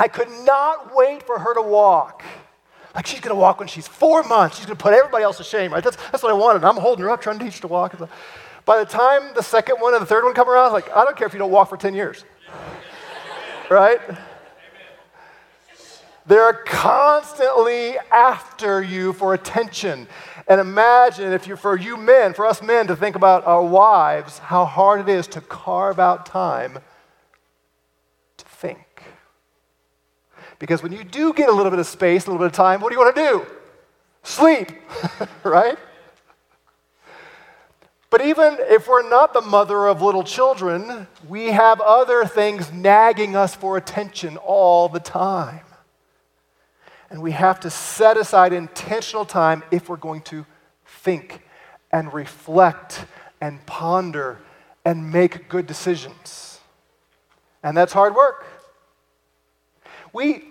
I 0.00 0.08
could 0.08 0.30
not 0.46 0.96
wait 0.96 1.22
for 1.22 1.38
her 1.38 1.52
to 1.52 1.60
walk. 1.60 2.22
Like 2.94 3.06
she's 3.06 3.20
going 3.20 3.36
to 3.36 3.38
walk 3.38 3.58
when 3.58 3.68
she's 3.68 3.86
four 3.86 4.22
months. 4.22 4.56
She's 4.56 4.64
going 4.64 4.78
to 4.78 4.82
put 4.82 4.94
everybody 4.94 5.22
else 5.22 5.36
to 5.36 5.44
shame, 5.44 5.74
right? 5.74 5.84
That's, 5.84 5.98
that's 6.10 6.22
what 6.22 6.32
I 6.32 6.34
wanted. 6.34 6.64
I'm 6.64 6.78
holding 6.78 7.04
her 7.04 7.10
up, 7.10 7.20
trying 7.20 7.38
to 7.38 7.44
teach 7.44 7.56
her 7.56 7.60
to 7.60 7.68
walk. 7.68 7.94
By 8.64 8.78
the 8.78 8.86
time 8.86 9.34
the 9.34 9.42
second 9.42 9.76
one 9.76 9.92
and 9.92 10.00
the 10.00 10.06
third 10.06 10.24
one 10.24 10.32
come 10.32 10.48
around, 10.48 10.70
I 10.70 10.72
like, 10.72 10.90
I 10.96 11.04
don't 11.04 11.18
care 11.18 11.26
if 11.26 11.34
you 11.34 11.38
don't 11.38 11.50
walk 11.50 11.68
for 11.68 11.76
10 11.76 11.92
years. 11.92 12.24
right? 13.70 14.00
They're 16.24 16.54
constantly 16.54 17.98
after 18.10 18.82
you 18.82 19.12
for 19.12 19.34
attention. 19.34 20.08
And 20.48 20.62
imagine 20.62 21.30
if 21.34 21.46
you, 21.46 21.56
for 21.56 21.76
you 21.76 21.98
men, 21.98 22.32
for 22.32 22.46
us 22.46 22.62
men 22.62 22.86
to 22.86 22.96
think 22.96 23.16
about 23.16 23.46
our 23.46 23.62
wives, 23.62 24.38
how 24.38 24.64
hard 24.64 25.00
it 25.00 25.10
is 25.10 25.26
to 25.26 25.42
carve 25.42 26.00
out 26.00 26.24
time 26.24 26.78
to 28.38 28.44
think. 28.46 28.86
Because 30.60 30.82
when 30.82 30.92
you 30.92 31.02
do 31.02 31.32
get 31.32 31.48
a 31.48 31.52
little 31.52 31.70
bit 31.70 31.80
of 31.80 31.86
space, 31.86 32.26
a 32.26 32.30
little 32.30 32.38
bit 32.38 32.52
of 32.52 32.52
time, 32.52 32.80
what 32.80 32.90
do 32.90 32.94
you 32.94 33.00
want 33.00 33.16
to 33.16 33.22
do? 33.22 33.46
Sleep, 34.22 34.70
right? 35.42 35.76
But 38.10 38.20
even 38.20 38.58
if 38.60 38.86
we're 38.86 39.08
not 39.08 39.32
the 39.32 39.40
mother 39.40 39.86
of 39.86 40.02
little 40.02 40.22
children, 40.22 41.06
we 41.28 41.46
have 41.46 41.80
other 41.80 42.24
things 42.24 42.70
nagging 42.72 43.34
us 43.34 43.54
for 43.54 43.76
attention 43.76 44.36
all 44.36 44.88
the 44.88 45.00
time. 45.00 45.64
And 47.08 47.22
we 47.22 47.32
have 47.32 47.58
to 47.60 47.70
set 47.70 48.16
aside 48.16 48.52
intentional 48.52 49.24
time 49.24 49.62
if 49.70 49.88
we're 49.88 49.96
going 49.96 50.22
to 50.22 50.44
think 50.84 51.42
and 51.90 52.12
reflect 52.12 53.04
and 53.40 53.64
ponder 53.64 54.38
and 54.84 55.10
make 55.10 55.48
good 55.48 55.66
decisions. 55.66 56.60
And 57.62 57.76
that's 57.76 57.92
hard 57.92 58.14
work. 58.14 58.46
We, 60.12 60.49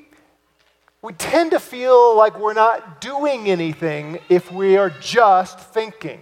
we 1.01 1.13
tend 1.13 1.51
to 1.51 1.59
feel 1.59 2.15
like 2.15 2.37
we're 2.39 2.53
not 2.53 2.99
doing 2.99 3.49
anything 3.49 4.19
if 4.27 4.51
we 4.51 4.77
are 4.77 4.89
just 4.89 5.59
thinking. 5.59 6.21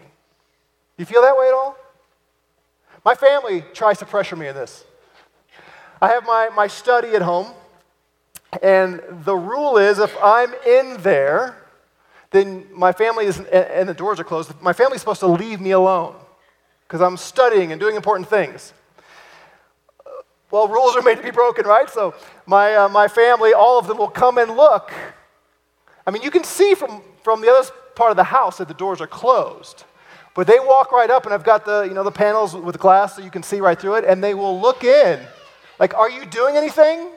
You 0.98 1.06
feel 1.06 1.22
that 1.22 1.38
way 1.38 1.48
at 1.48 1.54
all? 1.54 1.78
My 3.04 3.16
family 3.16 3.64
tries 3.74 4.00
to 4.00 4.06
pressure 4.06 4.36
me 4.36 4.48
in 4.48 4.56
this. 4.56 4.84
I 6.02 6.10
have 6.10 6.26
my, 6.26 6.50
my 6.56 6.68
study 6.68 7.10
at 7.16 7.22
home, 7.22 7.48
and 8.62 9.02
the 9.24 9.36
rule 9.36 9.78
is 9.78 9.98
if 9.98 10.16
I'm 10.22 10.54
in 10.66 11.02
there, 11.02 11.56
then 12.32 12.66
my 12.72 12.92
family 12.92 13.26
is, 13.26 13.40
and 13.40 13.90
the 13.90 13.94
doors 13.94 14.20
are 14.20 14.24
closed, 14.24 14.52
my 14.62 14.74
family's 14.74 15.02
supposed 15.02 15.22
to 15.22 15.28
leave 15.28 15.60
me 15.60 15.72
alone 15.72 16.16
because 16.88 17.02
I'm 17.02 17.18
studying 17.18 17.72
and 17.72 17.80
doing 17.80 17.96
important 17.96 18.30
things. 18.30 18.74
Well, 20.50 20.68
rules 20.68 20.96
are 20.96 21.02
made 21.02 21.18
to 21.18 21.24
be 21.24 21.32
broken, 21.32 21.66
right? 21.66 21.90
So 21.90 22.16
my, 22.46 22.76
uh, 22.76 22.90
my 22.90 23.08
family, 23.08 23.54
all 23.54 23.78
of 23.78 23.88
them 23.88 23.98
will 23.98 24.08
come 24.08 24.38
and 24.38 24.56
look. 24.56 24.94
I 26.06 26.12
mean, 26.12 26.24
you 26.24 26.32
can 26.32 26.46
see 26.46 26.74
from, 26.74 27.02
from 27.22 27.42
the 27.42 27.52
other 27.52 27.70
part 27.96 28.12
of 28.12 28.18
the 28.18 28.24
house 28.24 28.58
that 28.60 28.70
the 28.70 28.74
doors 28.74 29.02
are 29.02 29.08
closed. 29.08 29.84
But 30.36 30.48
they 30.48 30.60
walk 30.60 30.92
right 30.92 31.10
up, 31.10 31.26
and 31.26 31.34
I've 31.34 31.44
got 31.44 31.66
the, 31.66 31.82
you 31.82 31.94
know, 31.94 32.04
the 32.04 32.12
panels 32.12 32.56
with 32.56 32.80
glass 32.80 33.16
so 33.16 33.22
you 33.22 33.32
can 33.32 33.44
see 33.44 33.60
right 33.60 33.78
through 33.78 33.96
it, 33.96 34.06
and 34.06 34.24
they 34.24 34.34
will 34.36 34.60
look 34.60 34.84
in. 34.84 35.20
Like, 35.80 35.94
are 35.96 36.10
you 36.10 36.26
doing 36.26 36.56
anything? 36.56 37.10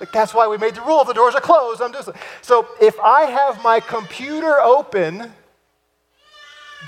Like, 0.00 0.12
that's 0.12 0.32
why 0.32 0.46
we 0.46 0.56
made 0.56 0.74
the 0.74 0.82
rule. 0.82 1.00
If 1.00 1.08
the 1.08 1.14
doors 1.14 1.34
are 1.34 1.40
closed, 1.40 1.82
I'm 1.82 1.90
doing. 1.90 2.04
So 2.40 2.68
if 2.80 2.98
I 3.00 3.22
have 3.22 3.62
my 3.62 3.80
computer 3.80 4.60
open, 4.60 5.32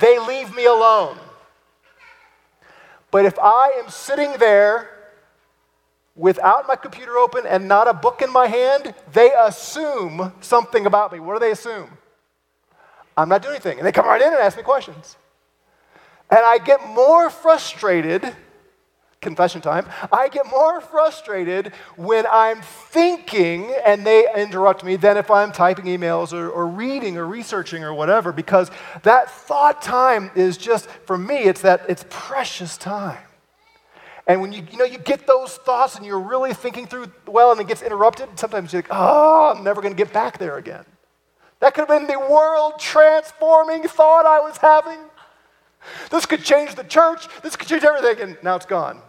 they 0.00 0.18
leave 0.20 0.54
me 0.54 0.66
alone. 0.66 1.18
But 3.10 3.24
if 3.24 3.38
I 3.38 3.72
am 3.82 3.90
sitting 3.90 4.32
there 4.38 4.90
without 6.14 6.68
my 6.68 6.76
computer 6.76 7.16
open 7.16 7.46
and 7.46 7.66
not 7.66 7.88
a 7.88 7.94
book 7.94 8.22
in 8.22 8.32
my 8.32 8.46
hand, 8.46 8.94
they 9.12 9.32
assume 9.32 10.32
something 10.40 10.86
about 10.86 11.12
me. 11.12 11.20
What 11.20 11.34
do 11.34 11.40
they 11.40 11.52
assume? 11.52 11.98
I'm 13.16 13.28
not 13.28 13.42
doing 13.42 13.54
anything. 13.54 13.78
And 13.78 13.86
they 13.86 13.92
come 13.92 14.06
right 14.06 14.20
in 14.20 14.28
and 14.28 14.36
ask 14.36 14.56
me 14.56 14.62
questions. 14.62 15.16
And 16.30 16.40
I 16.40 16.58
get 16.58 16.86
more 16.88 17.28
frustrated, 17.30 18.22
confession 19.20 19.60
time, 19.60 19.86
I 20.10 20.28
get 20.28 20.46
more 20.46 20.80
frustrated 20.80 21.72
when 21.96 22.24
I'm 22.30 22.62
thinking 22.62 23.70
and 23.84 24.06
they 24.06 24.26
interrupt 24.34 24.82
me 24.82 24.96
than 24.96 25.18
if 25.18 25.30
I'm 25.30 25.52
typing 25.52 25.84
emails 25.84 26.32
or, 26.32 26.48
or 26.48 26.66
reading 26.66 27.18
or 27.18 27.26
researching 27.26 27.84
or 27.84 27.92
whatever, 27.92 28.32
because 28.32 28.70
that 29.02 29.30
thought 29.30 29.82
time 29.82 30.30
is 30.34 30.56
just, 30.56 30.88
for 31.04 31.18
me, 31.18 31.40
it's 31.40 31.60
that 31.60 31.82
it's 31.86 32.06
precious 32.08 32.78
time. 32.78 33.18
And 34.26 34.40
when 34.40 34.52
you, 34.52 34.62
you 34.70 34.78
know, 34.78 34.84
you 34.84 34.96
get 34.96 35.26
those 35.26 35.56
thoughts 35.56 35.96
and 35.96 36.06
you're 36.06 36.18
really 36.18 36.54
thinking 36.54 36.86
through 36.86 37.12
well 37.26 37.52
and 37.52 37.60
it 37.60 37.68
gets 37.68 37.82
interrupted, 37.82 38.38
sometimes 38.38 38.72
you're 38.72 38.80
like, 38.82 38.90
oh, 38.90 39.52
I'm 39.54 39.62
never 39.62 39.82
going 39.82 39.92
to 39.92 40.02
get 40.02 40.14
back 40.14 40.38
there 40.38 40.56
again. 40.56 40.86
That 41.58 41.74
could 41.74 41.86
have 41.86 41.88
been 41.88 42.06
the 42.06 42.18
world 42.18 42.78
transforming 42.78 43.82
thought 43.82 44.24
I 44.24 44.40
was 44.40 44.56
having. 44.56 44.98
This 46.10 46.24
could 46.24 46.42
change 46.42 46.74
the 46.74 46.84
church. 46.84 47.26
This 47.42 47.54
could 47.56 47.68
change 47.68 47.84
everything. 47.84 48.20
And 48.22 48.38
now 48.42 48.56
it's 48.56 48.66
gone. 48.66 49.02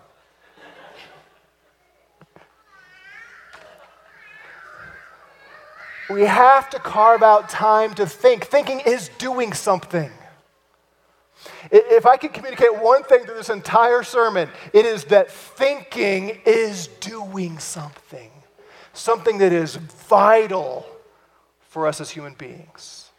We 6.12 6.24
have 6.24 6.70
to 6.72 6.80
carve 6.80 7.24
out 7.24 7.50
time 7.50 7.94
to 7.96 8.06
think. 8.06 8.46
Thinking 8.46 8.82
is 8.82 9.10
doing 9.18 9.54
something. 9.54 10.12
If 11.72 12.06
I 12.06 12.18
could 12.18 12.34
communicate 12.34 12.80
one 12.82 13.04
thing 13.04 13.24
through 13.24 13.36
this 13.36 13.50
entire 13.50 14.04
sermon, 14.04 14.50
it 14.74 14.86
is 14.86 15.06
that 15.06 15.32
thinking 15.32 16.40
is 16.46 16.88
doing 17.00 17.58
something, 17.60 18.32
something 18.94 19.38
that 19.40 19.52
is 19.52 19.76
vital 19.76 20.86
for 21.62 21.88
us 21.88 22.02
as 22.02 22.10
human 22.10 22.34
beings. 22.34 23.10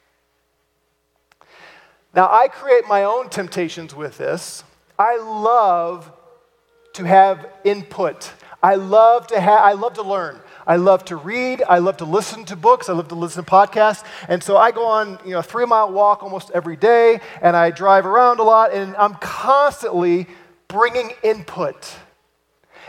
Now, 2.14 2.28
I 2.30 2.48
create 2.48 2.86
my 2.86 3.04
own 3.04 3.30
temptations 3.30 3.94
with 3.94 4.18
this. 4.18 4.64
I 4.98 5.16
love 5.18 6.12
to 6.94 7.04
have 7.04 7.46
input. 7.64 8.32
I 8.62 8.74
love 8.74 9.26
to 9.28 9.40
have 9.40 9.60
I 9.60 9.72
love 9.72 9.94
to 9.94 10.02
learn. 10.02 10.38
I 10.66 10.76
love 10.76 11.04
to 11.06 11.16
read. 11.16 11.62
I 11.68 11.78
love 11.78 11.96
to 11.98 12.04
listen 12.04 12.44
to 12.46 12.56
books. 12.56 12.88
I 12.88 12.92
love 12.92 13.08
to 13.08 13.14
listen 13.14 13.44
to 13.44 13.50
podcasts. 13.50 14.04
And 14.28 14.42
so 14.42 14.56
I 14.56 14.70
go 14.70 14.86
on, 14.86 15.18
you 15.24 15.32
know, 15.32 15.40
a 15.40 15.42
three 15.42 15.66
mile 15.66 15.92
walk 15.92 16.22
almost 16.22 16.50
every 16.52 16.76
day, 16.76 17.20
and 17.40 17.56
I 17.56 17.70
drive 17.70 18.06
around 18.06 18.38
a 18.40 18.44
lot, 18.44 18.72
and 18.72 18.96
I'm 18.96 19.14
constantly 19.14 20.26
bringing 20.68 21.12
input. 21.22 21.96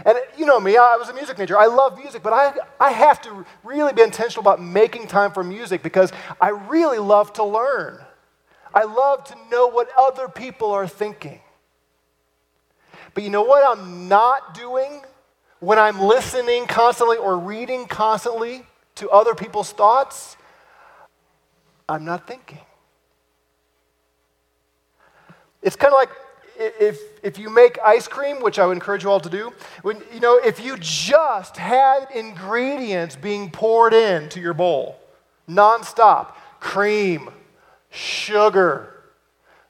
And 0.05 0.17
you 0.37 0.45
know 0.45 0.59
me, 0.59 0.77
I 0.77 0.95
was 0.97 1.09
a 1.09 1.13
music 1.13 1.37
major. 1.37 1.57
I 1.57 1.67
love 1.67 1.97
music, 1.97 2.23
but 2.23 2.33
I, 2.33 2.53
I 2.79 2.91
have 2.91 3.21
to 3.23 3.45
really 3.63 3.93
be 3.93 4.01
intentional 4.01 4.41
about 4.41 4.61
making 4.61 5.07
time 5.07 5.31
for 5.31 5.43
music 5.43 5.83
because 5.83 6.11
I 6.41 6.49
really 6.49 6.97
love 6.97 7.33
to 7.33 7.43
learn. 7.43 7.99
I 8.73 8.83
love 8.83 9.23
to 9.25 9.35
know 9.51 9.67
what 9.67 9.89
other 9.97 10.27
people 10.27 10.71
are 10.71 10.87
thinking. 10.87 11.41
But 13.13 13.23
you 13.23 13.29
know 13.29 13.43
what 13.43 13.63
I'm 13.65 14.07
not 14.07 14.55
doing 14.55 15.03
when 15.63 15.79
I'm 15.79 16.01
listening 16.01 16.67
constantly 16.67 17.17
or 17.17 17.37
reading 17.37 17.85
constantly 17.87 18.65
to 18.95 19.09
other 19.09 19.33
people's 19.33 19.71
thoughts? 19.71 20.35
I'm 21.87 22.03
not 22.03 22.27
thinking. 22.27 22.59
It's 25.61 25.77
kind 25.77 25.93
of 25.93 25.97
like 25.97 26.09
if, 26.57 26.99
if 27.23 27.39
you 27.39 27.49
make 27.49 27.79
ice 27.83 28.07
cream, 28.09 28.41
which 28.41 28.59
I 28.59 28.65
would 28.65 28.73
encourage 28.73 29.03
you 29.03 29.09
all 29.09 29.21
to 29.21 29.29
do, 29.29 29.53
when, 29.81 30.01
you 30.13 30.19
know, 30.19 30.37
if 30.37 30.63
you 30.63 30.75
just 30.77 31.55
had 31.55 32.09
ingredients 32.13 33.15
being 33.15 33.49
poured 33.49 33.93
into 33.93 34.41
your 34.41 34.53
bowl 34.53 34.99
nonstop 35.49 36.33
cream, 36.59 37.29
sugar, 37.89 39.03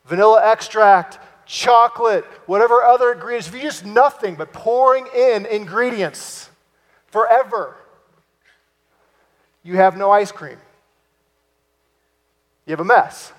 vanilla 0.05 0.41
extract, 0.43 1.19
chocolate, 1.45 2.25
whatever 2.45 2.83
other 2.83 3.11
ingredients, 3.11 3.47
if 3.47 3.55
you 3.55 3.61
just 3.61 3.85
nothing 3.85 4.35
but 4.35 4.53
pouring 4.53 5.07
in 5.15 5.45
ingredients 5.45 6.49
forever, 7.07 7.75
you 9.63 9.77
have 9.77 9.97
no 9.97 10.11
ice 10.11 10.31
cream. 10.31 10.57
You 12.65 12.71
have 12.71 12.79
a 12.79 12.85
mess. 12.85 13.33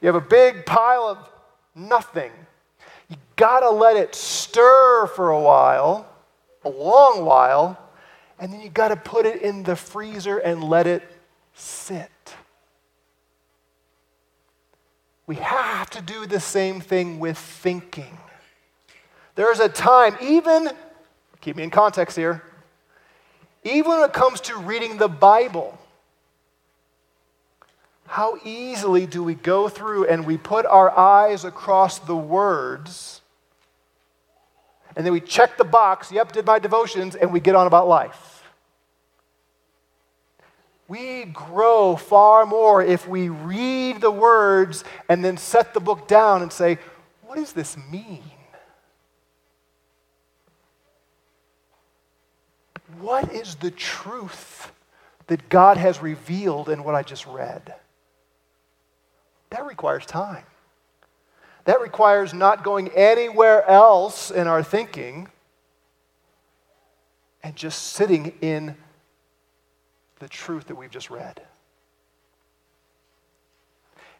You 0.00 0.06
have 0.06 0.14
a 0.14 0.20
big 0.20 0.64
pile 0.66 1.04
of 1.04 1.18
nothing. 1.74 2.32
You 3.08 3.16
gotta 3.36 3.70
let 3.70 3.96
it 3.96 4.14
stir 4.14 5.06
for 5.06 5.30
a 5.30 5.40
while, 5.40 6.06
a 6.64 6.68
long 6.68 7.24
while, 7.24 7.78
and 8.38 8.52
then 8.52 8.60
you 8.60 8.68
gotta 8.68 8.96
put 8.96 9.26
it 9.26 9.42
in 9.42 9.62
the 9.62 9.76
freezer 9.76 10.38
and 10.38 10.62
let 10.62 10.86
it 10.86 11.02
sit. 11.54 12.10
We 15.28 15.36
have 15.36 15.90
to 15.90 16.00
do 16.00 16.26
the 16.26 16.40
same 16.40 16.80
thing 16.80 17.20
with 17.20 17.36
thinking. 17.36 18.16
There's 19.34 19.60
a 19.60 19.68
time, 19.68 20.16
even, 20.22 20.70
keep 21.42 21.54
me 21.54 21.62
in 21.62 21.70
context 21.70 22.16
here, 22.16 22.42
even 23.62 23.90
when 23.92 24.02
it 24.02 24.14
comes 24.14 24.40
to 24.42 24.56
reading 24.56 24.96
the 24.96 25.06
Bible, 25.06 25.78
how 28.06 28.38
easily 28.42 29.04
do 29.04 29.22
we 29.22 29.34
go 29.34 29.68
through 29.68 30.06
and 30.06 30.26
we 30.26 30.38
put 30.38 30.64
our 30.64 30.90
eyes 30.98 31.44
across 31.44 31.98
the 31.98 32.16
words 32.16 33.20
and 34.96 35.04
then 35.04 35.12
we 35.12 35.20
check 35.20 35.58
the 35.58 35.64
box, 35.64 36.10
yep, 36.10 36.32
did 36.32 36.46
my 36.46 36.58
devotions, 36.58 37.14
and 37.14 37.32
we 37.32 37.38
get 37.38 37.54
on 37.54 37.68
about 37.68 37.86
life. 37.86 38.37
We 40.88 41.26
grow 41.26 41.96
far 41.96 42.46
more 42.46 42.82
if 42.82 43.06
we 43.06 43.28
read 43.28 44.00
the 44.00 44.10
words 44.10 44.84
and 45.08 45.24
then 45.24 45.36
set 45.36 45.74
the 45.74 45.80
book 45.80 46.08
down 46.08 46.42
and 46.42 46.52
say, 46.52 46.78
what 47.22 47.36
does 47.36 47.52
this 47.52 47.76
mean? 47.90 48.22
What 52.98 53.32
is 53.32 53.54
the 53.56 53.70
truth 53.70 54.72
that 55.28 55.48
God 55.48 55.76
has 55.76 56.02
revealed 56.02 56.68
in 56.68 56.82
what 56.82 56.94
I 56.94 57.02
just 57.02 57.26
read. 57.26 57.74
That 59.50 59.66
requires 59.66 60.04
time. 60.04 60.44
That 61.64 61.80
requires 61.80 62.34
not 62.34 62.64
going 62.64 62.88
anywhere 62.88 63.66
else 63.68 64.30
in 64.30 64.46
our 64.46 64.62
thinking 64.62 65.28
and 67.42 67.54
just 67.54 67.82
sitting 67.92 68.32
in 68.40 68.76
the 70.18 70.28
truth 70.28 70.66
that 70.66 70.76
we've 70.76 70.90
just 70.90 71.10
read. 71.10 71.40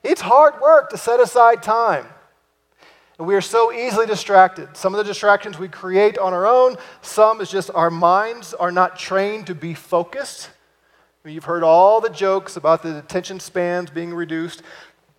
It's 0.03 0.21
hard 0.21 0.61
work 0.61 0.91
to 0.91 0.99
set 0.99 1.21
aside 1.21 1.63
time. 1.63 2.07
And 3.19 3.27
we 3.27 3.35
are 3.35 3.41
so 3.41 3.73
easily 3.73 4.07
distracted. 4.07 4.77
Some 4.77 4.95
of 4.95 4.99
the 4.99 5.05
distractions 5.05 5.59
we 5.59 5.69
create 5.69 6.19
on 6.19 6.33
our 6.33 6.47
own, 6.47 6.77
some 7.03 7.41
is 7.41 7.51
just 7.51 7.71
our 7.75 7.91
minds 7.91 8.55
are 8.55 8.71
not 8.71 8.97
trained 8.97 9.49
to 9.49 9.57
be 9.57 9.75
focused. 9.75 10.51
I 11.25 11.29
mean, 11.29 11.35
you've 11.35 11.45
heard 11.45 11.65
all 11.65 12.01
the 12.01 12.11
jokes 12.11 12.57
about 12.57 12.85
the 12.85 12.97
attention 12.97 13.41
spans 13.41 13.91
being 13.91 14.15
reduced. 14.15 14.63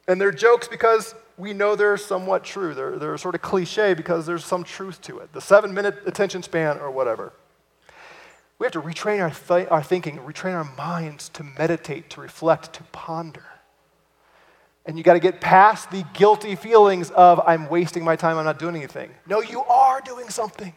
And 0.08 0.20
they're 0.20 0.32
jokes 0.32 0.68
because 0.68 1.13
we 1.38 1.54
know 1.54 1.76
they're 1.76 1.98
somewhat 1.98 2.46
true. 2.46 2.74
They're, 2.74 2.98
they're 2.98 3.18
sort 3.18 3.36
of 3.36 3.42
cliche 3.42 3.94
because 3.94 4.26
there's 4.26 4.46
some 4.46 4.63
truth 4.63 5.02
to 5.04 5.20
it. 5.20 5.34
The 5.34 5.42
seven 5.42 5.74
minute 5.74 6.00
attention 6.06 6.42
span 6.42 6.80
or 6.80 6.89
whatever. 6.89 7.34
We 8.60 8.65
have 8.65 8.74
to 8.74 8.82
retrain 8.82 9.22
our, 9.22 9.32
th- 9.32 9.69
our 9.72 9.82
thinking, 9.82 10.17
retrain 10.19 10.54
our 10.54 10.69
minds 10.76 11.30
to 11.30 11.43
meditate, 11.43 12.10
to 12.12 12.22
reflect, 12.22 12.74
to 12.74 12.84
ponder. 12.91 13.45
And 14.86 14.98
you 14.98 15.04
got 15.04 15.13
to 15.13 15.19
get 15.19 15.39
past 15.39 15.91
the 15.91 16.04
guilty 16.13 16.56
feelings 16.56 17.10
of, 17.12 17.41
I'm 17.48 17.69
wasting 17.69 18.04
my 18.04 18.17
time, 18.17 18.38
I'm 18.38 18.45
not 18.45 18.60
doing 18.60 18.76
anything. 18.76 19.12
No, 19.28 19.41
you 19.41 19.62
are 19.62 20.02
doing 20.02 20.30
something. 20.30 20.74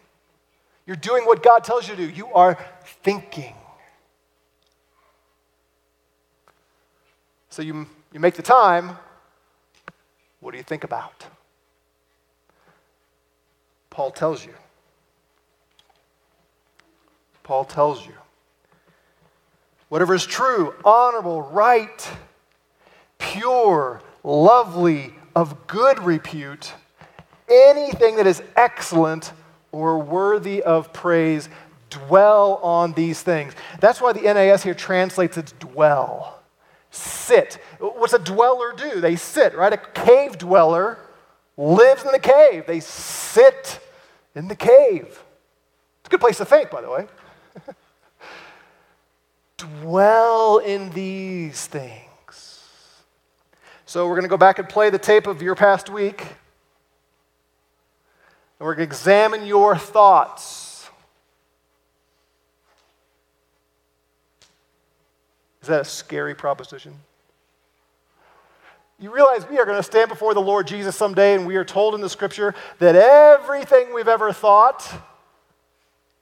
You're 0.86 0.96
doing 0.96 1.24
what 1.24 1.42
God 1.42 1.64
tells 1.64 1.88
you 1.88 1.96
to 1.96 2.06
do. 2.06 2.12
You 2.12 2.28
are 2.28 2.56
thinking. 3.02 3.54
So 7.50 7.62
you, 7.62 7.86
you 8.12 8.20
make 8.20 8.34
the 8.34 8.42
time. 8.42 8.96
What 10.40 10.52
do 10.52 10.56
you 10.56 10.64
think 10.64 10.84
about? 10.84 11.26
Paul 13.90 14.10
tells 14.10 14.44
you. 14.44 14.54
Paul 17.52 17.66
tells 17.66 18.06
you. 18.06 18.14
Whatever 19.90 20.14
is 20.14 20.24
true, 20.24 20.72
honorable, 20.86 21.42
right, 21.42 22.10
pure, 23.18 24.00
lovely, 24.24 25.12
of 25.36 25.66
good 25.66 25.98
repute, 25.98 26.72
anything 27.50 28.16
that 28.16 28.26
is 28.26 28.42
excellent 28.56 29.34
or 29.70 29.98
worthy 29.98 30.62
of 30.62 30.94
praise, 30.94 31.50
dwell 31.90 32.54
on 32.62 32.94
these 32.94 33.20
things. 33.20 33.52
That's 33.80 34.00
why 34.00 34.14
the 34.14 34.22
NAS 34.22 34.62
here 34.62 34.72
translates 34.72 35.36
it 35.36 35.52
dwell. 35.58 36.40
Sit. 36.90 37.58
What's 37.78 38.14
a 38.14 38.18
dweller 38.18 38.72
do? 38.74 38.98
They 38.98 39.16
sit, 39.16 39.54
right? 39.54 39.74
A 39.74 39.76
cave 39.76 40.38
dweller 40.38 40.96
lives 41.58 42.02
in 42.02 42.12
the 42.12 42.18
cave. 42.18 42.64
They 42.66 42.80
sit 42.80 43.78
in 44.34 44.48
the 44.48 44.56
cave. 44.56 45.22
It's 46.00 46.06
a 46.06 46.08
good 46.08 46.20
place 46.20 46.38
to 46.38 46.46
think, 46.46 46.70
by 46.70 46.80
the 46.80 46.88
way. 46.88 47.08
Dwell 49.62 50.58
in 50.58 50.90
these 50.90 51.66
things. 51.66 52.98
So 53.86 54.06
we're 54.06 54.14
going 54.14 54.24
to 54.24 54.28
go 54.28 54.36
back 54.36 54.58
and 54.58 54.68
play 54.68 54.90
the 54.90 54.98
tape 54.98 55.26
of 55.26 55.42
your 55.42 55.54
past 55.54 55.88
week. 55.88 56.20
And 58.58 58.66
we're 58.66 58.74
going 58.74 58.88
to 58.88 58.90
examine 58.90 59.46
your 59.46 59.76
thoughts. 59.76 60.88
Is 65.60 65.68
that 65.68 65.82
a 65.82 65.84
scary 65.84 66.34
proposition? 66.34 66.94
You 68.98 69.12
realize 69.12 69.48
we 69.48 69.58
are 69.58 69.64
going 69.64 69.76
to 69.76 69.82
stand 69.82 70.08
before 70.08 70.34
the 70.34 70.40
Lord 70.40 70.66
Jesus 70.66 70.96
someday, 70.96 71.34
and 71.34 71.46
we 71.46 71.56
are 71.56 71.64
told 71.64 71.94
in 71.94 72.00
the 72.00 72.08
scripture 72.08 72.54
that 72.78 72.94
everything 72.94 73.94
we've 73.94 74.08
ever 74.08 74.32
thought 74.32 74.88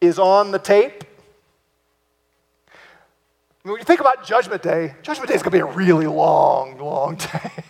is 0.00 0.18
on 0.18 0.50
the 0.50 0.58
tape. 0.58 1.04
When 3.62 3.76
you 3.76 3.84
think 3.84 4.00
about 4.00 4.24
Judgment 4.24 4.62
Day, 4.62 4.94
Judgment 5.02 5.28
Day 5.28 5.34
is 5.34 5.42
going 5.42 5.52
to 5.52 5.64
be 5.64 5.70
a 5.70 5.76
really 5.76 6.06
long, 6.06 6.78
long 6.78 7.16
day. 7.32 7.64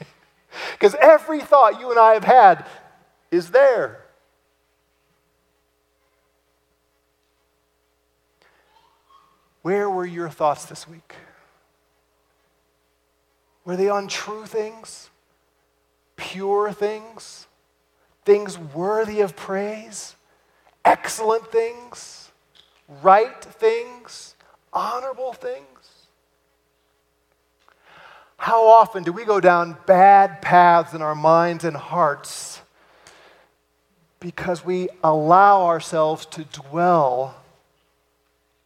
Because 0.72 0.94
every 1.00 1.40
thought 1.40 1.80
you 1.80 1.90
and 1.90 1.98
I 1.98 2.14
have 2.14 2.24
had 2.24 2.66
is 3.30 3.50
there. 3.50 4.04
Where 9.62 9.90
were 9.90 10.06
your 10.06 10.28
thoughts 10.30 10.64
this 10.64 10.88
week? 10.88 11.14
Were 13.64 13.76
they 13.76 13.88
on 13.88 14.08
true 14.08 14.46
things? 14.46 15.10
Pure 16.16 16.72
things? 16.72 17.46
Things 18.24 18.58
worthy 18.58 19.20
of 19.20 19.36
praise? 19.36 20.14
Excellent 20.84 21.50
things? 21.52 22.30
Right 23.02 23.42
things? 23.42 24.34
Honorable 24.72 25.32
things? 25.32 25.66
How 28.36 28.66
often 28.66 29.02
do 29.02 29.12
we 29.12 29.24
go 29.24 29.38
down 29.38 29.76
bad 29.86 30.40
paths 30.40 30.94
in 30.94 31.02
our 31.02 31.14
minds 31.14 31.64
and 31.64 31.76
hearts 31.76 32.62
because 34.18 34.64
we 34.64 34.88
allow 35.04 35.66
ourselves 35.66 36.24
to 36.26 36.44
dwell 36.44 37.34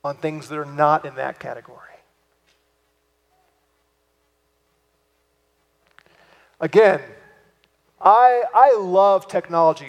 on 0.05 0.17
things 0.17 0.49
that 0.49 0.59
are 0.59 0.65
not 0.65 1.05
in 1.05 1.17
that 1.17 1.41
category? 1.41 1.81
Again, 6.61 7.01
I, 8.01 8.45
I 8.55 8.77
love 8.79 9.27
technology. 9.27 9.89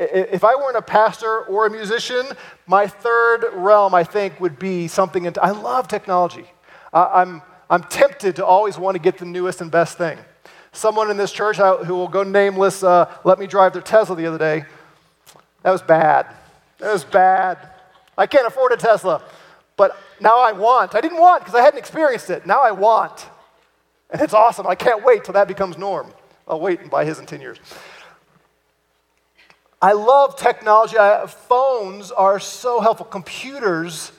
If 0.00 0.44
I 0.44 0.54
weren't 0.54 0.76
a 0.76 0.82
pastor 0.82 1.40
or 1.40 1.66
a 1.66 1.70
musician, 1.70 2.24
my 2.68 2.86
third 2.86 3.44
realm, 3.52 3.94
I 3.94 4.04
think, 4.04 4.40
would 4.40 4.56
be 4.56 4.86
something. 4.86 5.24
Into, 5.24 5.42
I 5.42 5.50
love 5.50 5.88
technology. 5.88 6.44
I'm, 6.92 7.42
I'm 7.68 7.82
tempted 7.82 8.36
to 8.36 8.46
always 8.46 8.78
want 8.78 8.94
to 8.94 9.00
get 9.00 9.18
the 9.18 9.24
newest 9.24 9.60
and 9.60 9.70
best 9.70 9.98
thing. 9.98 10.16
Someone 10.70 11.10
in 11.10 11.16
this 11.16 11.32
church 11.32 11.56
who 11.56 11.94
will 11.94 12.08
go 12.08 12.22
nameless 12.22 12.84
uh, 12.84 13.12
let 13.24 13.40
me 13.40 13.48
drive 13.48 13.72
their 13.72 13.82
Tesla 13.82 14.14
the 14.14 14.26
other 14.26 14.38
day. 14.38 14.64
That 15.62 15.72
was 15.72 15.82
bad. 15.82 16.26
That 16.78 16.92
was 16.92 17.02
bad. 17.02 17.58
I 18.16 18.26
can't 18.26 18.46
afford 18.46 18.72
a 18.72 18.76
Tesla, 18.76 19.22
but 19.76 19.96
now 20.20 20.38
I 20.38 20.52
want. 20.52 20.94
I 20.94 21.00
didn't 21.00 21.18
want 21.18 21.44
because 21.44 21.58
I 21.58 21.62
hadn't 21.62 21.78
experienced 21.78 22.30
it. 22.30 22.46
Now 22.46 22.62
I 22.62 22.70
want. 22.70 23.26
And 24.10 24.20
it's 24.20 24.34
awesome. 24.34 24.66
I 24.66 24.74
can't 24.74 25.04
wait 25.04 25.24
till 25.24 25.34
that 25.34 25.48
becomes 25.48 25.76
norm. 25.76 26.12
I'll 26.46 26.60
wait 26.60 26.80
and 26.80 26.90
buy 26.90 27.04
his 27.04 27.18
in 27.18 27.26
10 27.26 27.40
years. 27.40 27.58
I 29.80 29.92
love 29.92 30.36
technology. 30.36 30.98
I, 30.98 31.26
phones 31.26 32.10
are 32.10 32.40
so 32.40 32.80
helpful. 32.80 33.06
Computers 33.06 34.12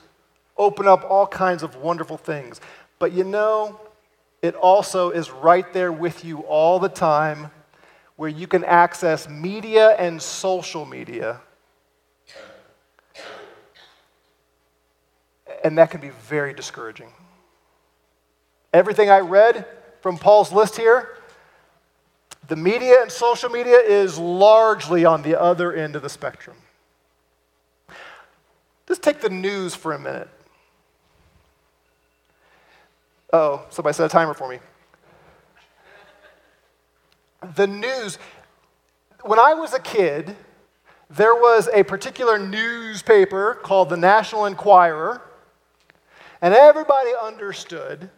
open 0.58 0.88
up 0.88 1.06
all 1.10 1.28
kinds 1.28 1.64
of 1.64 1.76
wonderful 1.78 2.18
things. 2.18 2.62
But 2.98 3.12
you 3.12 3.24
know, 3.24 3.80
it 4.42 4.56
also 4.56 5.10
is 5.10 5.32
right 5.32 5.72
there 5.74 5.92
with 5.92 6.24
you 6.24 6.40
all 6.40 6.80
the 6.80 6.90
time 6.90 7.52
where 8.16 8.30
you 8.30 8.48
can 8.48 8.64
access 8.64 9.28
media 9.28 9.92
and 9.92 10.22
social 10.22 10.86
media. 10.86 11.42
And 15.64 15.78
that 15.78 15.92
can 15.92 16.00
be 16.00 16.10
very 16.10 16.54
discouraging. 16.54 17.10
Everything 18.74 19.10
I 19.10 19.20
read 19.20 19.66
from 20.02 20.18
Paul's 20.18 20.54
list 20.54 20.78
here, 20.78 21.18
the 22.50 22.56
media 22.56 23.02
and 23.02 23.12
social 23.12 23.50
media 23.50 23.78
is 23.78 24.18
largely 24.18 25.06
on 25.06 25.22
the 25.22 25.40
other 25.40 25.72
end 25.72 25.96
of 25.96 26.02
the 26.02 26.10
spectrum. 26.10 26.58
Just 28.88 29.04
take 29.04 29.22
the 29.22 29.30
news 29.30 29.76
for 29.76 29.94
a 29.94 30.00
minute. 30.00 30.28
Oh, 33.32 33.66
somebody 33.70 33.94
set 33.94 34.08
a 34.08 34.10
timer 34.10 34.34
for 34.34 34.50
me. 34.50 34.58
The 37.56 37.68
news, 37.68 38.18
when 39.22 39.38
I 39.38 39.54
was 39.54 39.74
a 39.74 39.80
kid, 39.80 40.36
there 41.08 41.36
was 41.36 41.70
a 41.72 41.84
particular 41.84 42.40
newspaper 42.40 43.60
called 43.62 43.90
the 43.90 43.98
National 43.98 44.48
Enquirer, 44.48 45.22
and 46.42 46.56
everybody 46.56 47.12
understood 47.22 48.10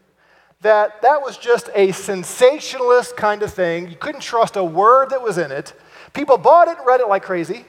that 0.62 1.02
that 1.02 1.22
was 1.22 1.38
just 1.38 1.70
a 1.74 1.92
sensationalist 1.92 3.18
kind 3.18 3.44
of 3.44 3.54
thing. 3.54 3.90
You 3.90 3.96
couldn't 3.96 4.22
trust 4.22 4.56
a 4.56 4.64
word 4.64 5.10
that 5.10 5.22
was 5.22 5.38
in 5.38 5.52
it. 5.52 5.74
People 6.14 6.38
bought 6.38 6.68
it 6.68 6.78
and 6.78 6.86
read 6.86 7.00
it 7.00 7.08
like 7.08 7.24
crazy, 7.24 7.66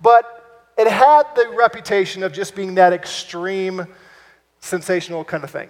but 0.00 0.64
it 0.76 0.88
had 0.88 1.24
the 1.36 1.54
reputation 1.56 2.22
of 2.22 2.32
just 2.32 2.54
being 2.54 2.74
that 2.74 2.92
extreme, 2.92 3.86
sensational 4.60 5.24
kind 5.24 5.44
of 5.44 5.50
thing. 5.50 5.68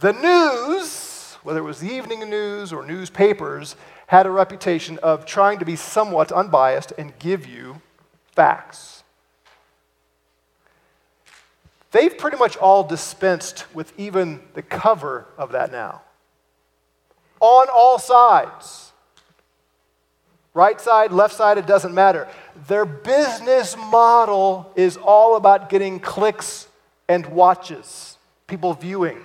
The 0.00 0.12
news, 0.12 1.36
whether 1.42 1.60
it 1.60 1.64
was 1.64 1.80
the 1.80 1.90
evening 1.90 2.28
news 2.28 2.72
or 2.72 2.84
newspapers, 2.84 3.76
had 4.08 4.26
a 4.26 4.30
reputation 4.30 4.98
of 4.98 5.24
trying 5.24 5.58
to 5.58 5.64
be 5.64 5.76
somewhat 5.76 6.32
unbiased 6.32 6.92
and 6.98 7.18
give 7.18 7.46
you 7.46 7.80
facts. 8.32 8.97
They've 11.98 12.16
pretty 12.16 12.36
much 12.36 12.56
all 12.56 12.84
dispensed 12.84 13.64
with 13.74 13.92
even 13.98 14.40
the 14.54 14.62
cover 14.62 15.26
of 15.36 15.52
that 15.52 15.72
now. 15.72 16.02
On 17.40 17.66
all 17.74 17.98
sides. 17.98 18.92
Right 20.54 20.80
side, 20.80 21.12
left 21.12 21.34
side, 21.34 21.58
it 21.58 21.66
doesn't 21.66 21.94
matter. 21.94 22.28
Their 22.68 22.84
business 22.84 23.76
model 23.76 24.72
is 24.76 24.96
all 24.96 25.36
about 25.36 25.68
getting 25.68 25.98
clicks 25.98 26.68
and 27.08 27.26
watches, 27.26 28.16
people 28.46 28.74
viewing. 28.74 29.18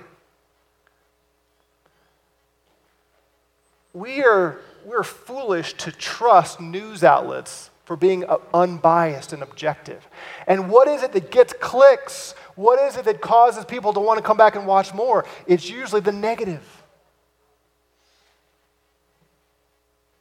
We 3.94 4.24
are 4.24 4.60
we're 4.86 5.04
foolish 5.04 5.74
to 5.76 5.92
trust 5.92 6.60
news 6.60 7.04
outlets 7.04 7.70
for 7.86 7.96
being 7.96 8.26
uh, 8.26 8.38
unbiased 8.54 9.34
and 9.34 9.44
objective. 9.44 10.08
And 10.48 10.70
what 10.70 10.88
is 10.88 11.04
it 11.04 11.14
that 11.14 11.32
gets 11.32 11.54
clicks? 11.60 12.36
What 12.56 12.80
is 12.80 12.98
it 12.98 13.06
that 13.06 13.22
causes 13.22 13.66
people 13.66 13.94
to 13.94 14.00
want 14.00 14.18
to 14.18 14.24
come 14.24 14.38
back 14.38 14.56
and 14.56 14.68
watch 14.68 14.94
more? 14.94 15.26
It's 15.48 15.70
usually 15.70 16.02
the 16.02 16.12
negative. 16.12 16.64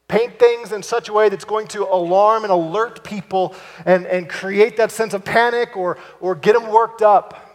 Paint 0.09 0.39
things 0.39 0.73
in 0.73 0.83
such 0.83 1.09
a 1.09 1.13
way 1.13 1.29
that's 1.29 1.45
going 1.45 1.69
to 1.69 1.85
alarm 1.85 2.45
and 2.45 2.53
alert 2.53 3.03
people 3.03 3.55
and, 3.87 4.07
and 4.07 4.29
create 4.29 4.77
that 4.77 4.91
sense 4.91 5.15
of 5.15 5.25
panic 5.25 5.77
or, 5.77 5.99
or 6.21 6.35
get 6.35 6.53
them 6.53 6.71
worked 6.71 7.03
up. 7.03 7.49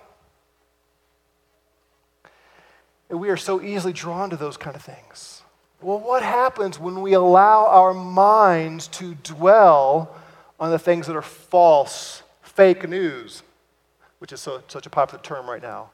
And 3.10 3.20
we 3.20 3.30
are 3.30 3.38
so 3.38 3.62
easily 3.62 3.94
drawn 3.94 4.30
to 4.32 4.38
those 4.38 4.58
kind 4.58 4.76
of 4.76 4.82
things. 4.82 5.44
Well, 5.82 6.00
what 6.00 6.24
happens 6.24 6.80
when 6.80 7.02
we 7.02 7.14
allow 7.14 7.68
our 7.68 7.94
minds 7.94 8.88
to 8.90 9.14
dwell 9.16 10.16
on 10.60 10.72
the 10.72 10.80
things 10.80 11.06
that 11.08 11.16
are 11.16 11.22
false, 11.22 12.24
fake 12.42 12.90
news, 12.90 13.44
which 14.20 14.32
is 14.32 14.42
so, 14.42 14.62
such 14.68 14.86
a 14.86 14.90
popular 14.90 15.24
term 15.24 15.50
right 15.50 15.62
now? 15.62 15.92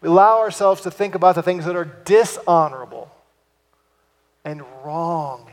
We 0.00 0.08
allow 0.08 0.38
ourselves 0.38 0.82
to 0.82 0.90
think 0.90 1.14
about 1.14 1.34
the 1.34 1.42
things 1.42 1.64
that 1.64 1.76
are 1.76 1.84
dishonorable 2.04 3.10
and 4.44 4.62
wrong 4.84 5.50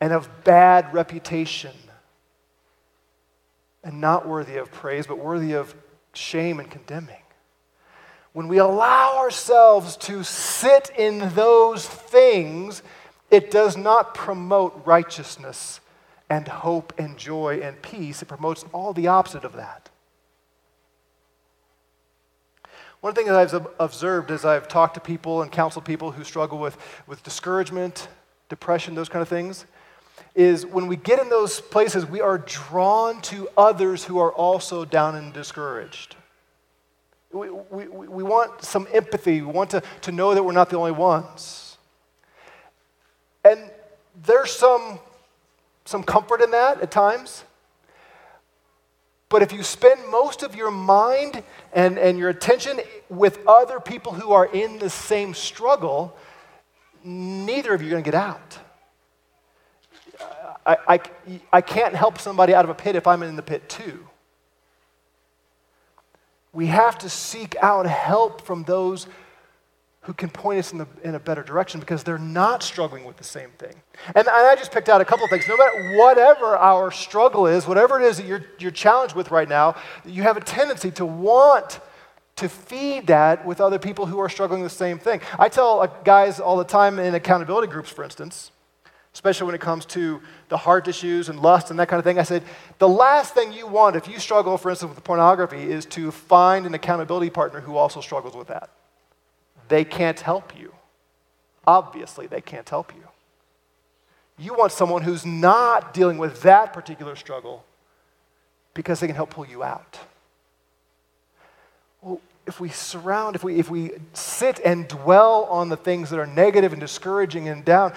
and 0.00 0.12
of 0.12 0.44
bad 0.44 0.92
reputation 0.94 1.72
and 3.82 4.00
not 4.00 4.28
worthy 4.28 4.56
of 4.56 4.70
praise, 4.70 5.06
but 5.06 5.18
worthy 5.18 5.52
of 5.52 5.74
shame 6.12 6.60
and 6.60 6.70
condemning. 6.70 7.16
When 8.32 8.48
we 8.48 8.58
allow 8.58 9.16
ourselves 9.18 9.96
to 9.98 10.22
sit 10.22 10.90
in 10.96 11.30
those 11.34 11.86
things, 11.86 12.82
it 13.30 13.50
does 13.50 13.76
not 13.76 14.14
promote 14.14 14.82
righteousness 14.84 15.80
and 16.28 16.46
hope 16.46 16.92
and 16.98 17.16
joy 17.18 17.60
and 17.60 17.80
peace. 17.82 18.22
It 18.22 18.26
promotes 18.26 18.64
all 18.72 18.92
the 18.92 19.08
opposite 19.08 19.44
of 19.44 19.54
that. 19.54 19.89
One 23.00 23.14
thing 23.14 23.26
that 23.26 23.36
I've 23.36 23.66
observed 23.78 24.30
as 24.30 24.44
I've 24.44 24.68
talked 24.68 24.94
to 24.94 25.00
people 25.00 25.40
and 25.40 25.50
counseled 25.50 25.86
people 25.86 26.10
who 26.12 26.22
struggle 26.22 26.58
with, 26.58 26.76
with 27.06 27.22
discouragement, 27.22 28.08
depression, 28.50 28.94
those 28.94 29.08
kind 29.08 29.22
of 29.22 29.28
things, 29.28 29.64
is 30.34 30.66
when 30.66 30.86
we 30.86 30.96
get 30.96 31.18
in 31.18 31.30
those 31.30 31.60
places, 31.60 32.04
we 32.04 32.20
are 32.20 32.38
drawn 32.38 33.22
to 33.22 33.48
others 33.56 34.04
who 34.04 34.18
are 34.18 34.32
also 34.32 34.84
down 34.84 35.16
and 35.16 35.32
discouraged. 35.32 36.16
We, 37.32 37.48
we, 37.48 37.88
we 37.88 38.22
want 38.22 38.62
some 38.62 38.86
empathy. 38.92 39.40
We 39.40 39.50
want 39.50 39.70
to, 39.70 39.82
to 40.02 40.12
know 40.12 40.34
that 40.34 40.42
we're 40.42 40.52
not 40.52 40.68
the 40.68 40.76
only 40.76 40.92
ones. 40.92 41.78
And 43.44 43.70
there's 44.26 44.50
some, 44.50 44.98
some 45.86 46.02
comfort 46.02 46.42
in 46.42 46.50
that 46.50 46.82
at 46.82 46.90
times. 46.90 47.44
But 49.30 49.42
if 49.42 49.52
you 49.52 49.62
spend 49.62 50.00
most 50.10 50.42
of 50.42 50.56
your 50.56 50.72
mind 50.72 51.42
and, 51.72 51.98
and 51.98 52.18
your 52.18 52.28
attention 52.28 52.80
with 53.08 53.38
other 53.46 53.78
people 53.78 54.12
who 54.12 54.32
are 54.32 54.46
in 54.46 54.78
the 54.78 54.90
same 54.90 55.34
struggle, 55.34 56.16
neither 57.04 57.72
of 57.72 57.80
you 57.80 57.88
are 57.88 57.90
going 57.92 58.04
to 58.04 58.10
get 58.10 58.20
out. 58.20 58.58
I, 60.66 60.76
I, 60.86 61.00
I 61.52 61.60
can't 61.60 61.94
help 61.94 62.18
somebody 62.18 62.54
out 62.54 62.64
of 62.64 62.70
a 62.70 62.74
pit 62.74 62.96
if 62.96 63.06
I'm 63.06 63.22
in 63.22 63.36
the 63.36 63.42
pit 63.42 63.68
too. 63.68 64.04
We 66.52 66.66
have 66.66 66.98
to 66.98 67.08
seek 67.08 67.54
out 67.62 67.86
help 67.86 68.42
from 68.42 68.64
those 68.64 69.06
who 70.02 70.14
can 70.14 70.30
point 70.30 70.58
us 70.58 70.72
in, 70.72 70.78
the, 70.78 70.86
in 71.04 71.14
a 71.14 71.20
better 71.20 71.42
direction 71.42 71.78
because 71.78 72.02
they're 72.02 72.18
not 72.18 72.62
struggling 72.62 73.04
with 73.04 73.18
the 73.18 73.24
same 73.24 73.50
thing. 73.58 73.74
And, 74.06 74.26
and 74.26 74.28
I 74.28 74.54
just 74.56 74.72
picked 74.72 74.88
out 74.88 75.00
a 75.00 75.04
couple 75.04 75.24
of 75.24 75.30
things. 75.30 75.46
No 75.46 75.58
matter 75.58 75.98
whatever 75.98 76.56
our 76.56 76.90
struggle 76.90 77.46
is, 77.46 77.66
whatever 77.66 78.00
it 78.00 78.06
is 78.06 78.16
that 78.16 78.26
you're, 78.26 78.44
you're 78.58 78.70
challenged 78.70 79.14
with 79.14 79.30
right 79.30 79.48
now, 79.48 79.76
you 80.06 80.22
have 80.22 80.38
a 80.38 80.40
tendency 80.40 80.90
to 80.92 81.04
want 81.04 81.80
to 82.36 82.48
feed 82.48 83.08
that 83.08 83.44
with 83.44 83.60
other 83.60 83.78
people 83.78 84.06
who 84.06 84.18
are 84.18 84.30
struggling 84.30 84.62
the 84.62 84.70
same 84.70 84.98
thing. 84.98 85.20
I 85.38 85.50
tell 85.50 85.82
uh, 85.82 85.88
guys 86.04 86.40
all 86.40 86.56
the 86.56 86.64
time 86.64 86.98
in 86.98 87.14
accountability 87.14 87.70
groups, 87.70 87.90
for 87.90 88.02
instance, 88.02 88.52
especially 89.12 89.44
when 89.44 89.54
it 89.54 89.60
comes 89.60 89.84
to 89.86 90.22
the 90.48 90.56
heart 90.56 90.88
issues 90.88 91.28
and 91.28 91.40
lust 91.40 91.70
and 91.70 91.78
that 91.78 91.88
kind 91.88 91.98
of 91.98 92.04
thing. 92.04 92.18
I 92.18 92.22
said, 92.22 92.42
the 92.78 92.88
last 92.88 93.34
thing 93.34 93.52
you 93.52 93.66
want 93.66 93.96
if 93.96 94.08
you 94.08 94.18
struggle, 94.18 94.56
for 94.56 94.70
instance, 94.70 94.94
with 94.94 95.04
pornography, 95.04 95.70
is 95.70 95.84
to 95.86 96.10
find 96.10 96.64
an 96.64 96.72
accountability 96.72 97.28
partner 97.28 97.60
who 97.60 97.76
also 97.76 98.00
struggles 98.00 98.34
with 98.34 98.48
that 98.48 98.70
they 99.70 99.84
can't 99.84 100.20
help 100.20 100.52
you. 100.58 100.74
Obviously, 101.66 102.26
they 102.26 102.42
can't 102.42 102.68
help 102.68 102.92
you. 102.94 103.04
You 104.38 104.54
want 104.54 104.72
someone 104.72 105.02
who's 105.02 105.24
not 105.24 105.94
dealing 105.94 106.18
with 106.18 106.42
that 106.42 106.72
particular 106.72 107.16
struggle 107.16 107.64
because 108.74 109.00
they 109.00 109.06
can 109.06 109.16
help 109.16 109.30
pull 109.30 109.46
you 109.46 109.62
out. 109.62 109.98
Well, 112.02 112.20
if 112.46 112.60
we 112.60 112.68
surround, 112.70 113.36
if 113.36 113.44
we, 113.44 113.58
if 113.58 113.70
we 113.70 113.92
sit 114.12 114.60
and 114.64 114.88
dwell 114.88 115.44
on 115.44 115.68
the 115.68 115.76
things 115.76 116.10
that 116.10 116.18
are 116.18 116.26
negative 116.26 116.72
and 116.72 116.80
discouraging 116.80 117.48
and 117.48 117.64
down, 117.64 117.92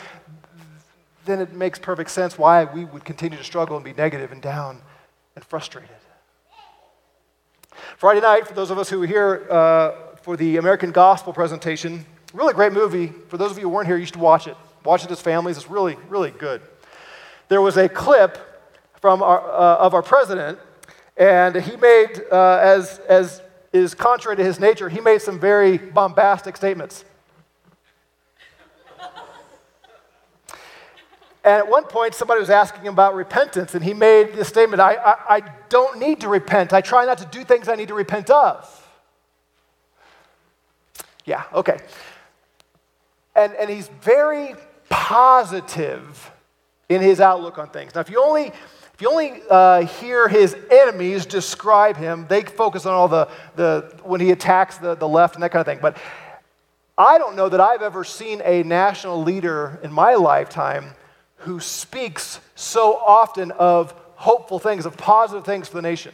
then 1.26 1.40
it 1.40 1.54
makes 1.54 1.80
perfect 1.80 2.12
sense 2.12 2.38
why 2.38 2.66
we 2.66 2.86
would 2.86 3.06
continue 3.06 3.38
to 3.38 3.44
struggle 3.44 3.78
and 3.78 3.86
be 3.86 3.94
negative 3.94 4.32
and 4.32 4.42
down 4.42 4.82
and 5.36 5.46
frustrated. 5.46 5.90
Friday 7.98 8.20
night, 8.20 8.48
for 8.48 8.54
those 8.54 8.70
of 8.70 8.78
us 8.78 8.90
who 8.90 9.00
were 9.00 9.08
here 9.08 9.48
uh, 9.50 10.13
for 10.24 10.38
the 10.38 10.56
American 10.56 10.92
Gospel 10.92 11.34
presentation. 11.34 12.06
Really 12.34 12.54
great 12.54 12.72
movie. 12.72 13.08
For 13.28 13.38
those 13.38 13.52
of 13.52 13.58
you 13.58 13.64
who 13.64 13.70
weren't 13.70 13.88
here, 13.88 13.98
you 13.98 14.06
should 14.06 14.16
watch 14.16 14.48
it. 14.48 14.56
Watch 14.86 15.04
it 15.04 15.12
as 15.12 15.20
families. 15.20 15.58
It's 15.58 15.70
really, 15.70 15.98
really 16.08 16.32
good. 16.32 16.62
There 17.50 17.62
was 17.62 17.76
a 17.76 17.90
clip 17.90 18.38
from 19.02 19.22
our, 19.22 19.42
uh, 19.42 19.78
of 19.80 19.94
our 19.94 20.02
president, 20.02 20.60
and 21.18 21.58
he 21.58 21.76
made, 21.76 22.22
uh, 22.32 22.58
as, 22.62 23.00
as 23.00 23.42
is 23.74 23.94
contrary 23.94 24.38
to 24.38 24.44
his 24.46 24.62
nature, 24.62 24.88
he 24.88 25.02
made 25.02 25.22
some 25.22 25.42
very 25.42 25.78
bombastic 25.78 26.56
statements. 26.56 27.04
And 31.44 31.56
at 31.56 31.68
one 31.68 31.84
point, 31.84 32.16
somebody 32.16 32.40
was 32.40 32.50
asking 32.50 32.84
him 32.84 32.94
about 32.94 33.14
repentance, 33.14 33.76
and 33.76 33.84
he 33.84 33.94
made 33.94 34.36
the 34.36 34.46
statement 34.46 34.80
I, 34.80 34.94
I, 34.94 35.16
I, 35.36 35.42
don't 35.68 36.00
need 36.00 36.22
to 36.22 36.30
repent. 36.30 36.72
I 36.72 36.80
try 36.80 37.04
not 37.04 37.18
to 37.18 37.26
do 37.26 37.44
things 37.44 37.68
I 37.68 37.76
need 37.76 37.90
to 37.90 37.94
repent 37.94 38.30
of. 38.30 38.83
Yeah, 41.26 41.44
okay. 41.54 41.80
And, 43.36 43.54
and 43.54 43.70
he's 43.70 43.88
very 44.02 44.56
positive 44.90 46.32
in 46.90 47.02
his 47.02 47.20
outlook 47.20 47.58
on 47.58 47.70
things. 47.70 47.96
Now, 47.96 48.02
if 48.02 48.10
you 48.10 48.22
only, 48.22 48.48
if 48.48 49.02
you 49.02 49.10
only 49.10 49.42
uh, 49.50 49.86
hear 49.86 50.28
his 50.28 50.56
enemies 50.70 51.26
describe 51.26 51.98
him, 51.98 52.26
they 52.30 52.44
focus 52.44 52.86
on 52.86 52.94
all 52.94 53.08
the, 53.08 53.28
the 53.56 54.00
when 54.04 54.22
he 54.22 54.32
attacks 54.32 54.78
the, 54.78 54.96
the 54.96 55.08
left 55.08 55.36
and 55.36 55.44
that 55.44 55.52
kind 55.52 55.62
of 55.62 55.66
thing. 55.66 55.80
But 55.82 55.98
I 56.98 57.18
don't 57.18 57.36
know 57.36 57.50
that 57.50 57.60
I've 57.60 57.82
ever 57.82 58.04
seen 58.04 58.42
a 58.46 58.62
national 58.64 59.24
leader 59.24 59.80
in 59.82 59.92
my 59.92 60.14
lifetime 60.14 60.94
who 61.38 61.60
speaks 61.60 62.40
so 62.56 62.96
often 62.96 63.52
of 63.52 63.94
hopeful 64.16 64.60
things, 64.60 64.86
of 64.86 64.96
positive 64.96 65.44
things 65.44 65.68
for 65.68 65.76
the 65.76 65.82
nation. 65.82 66.14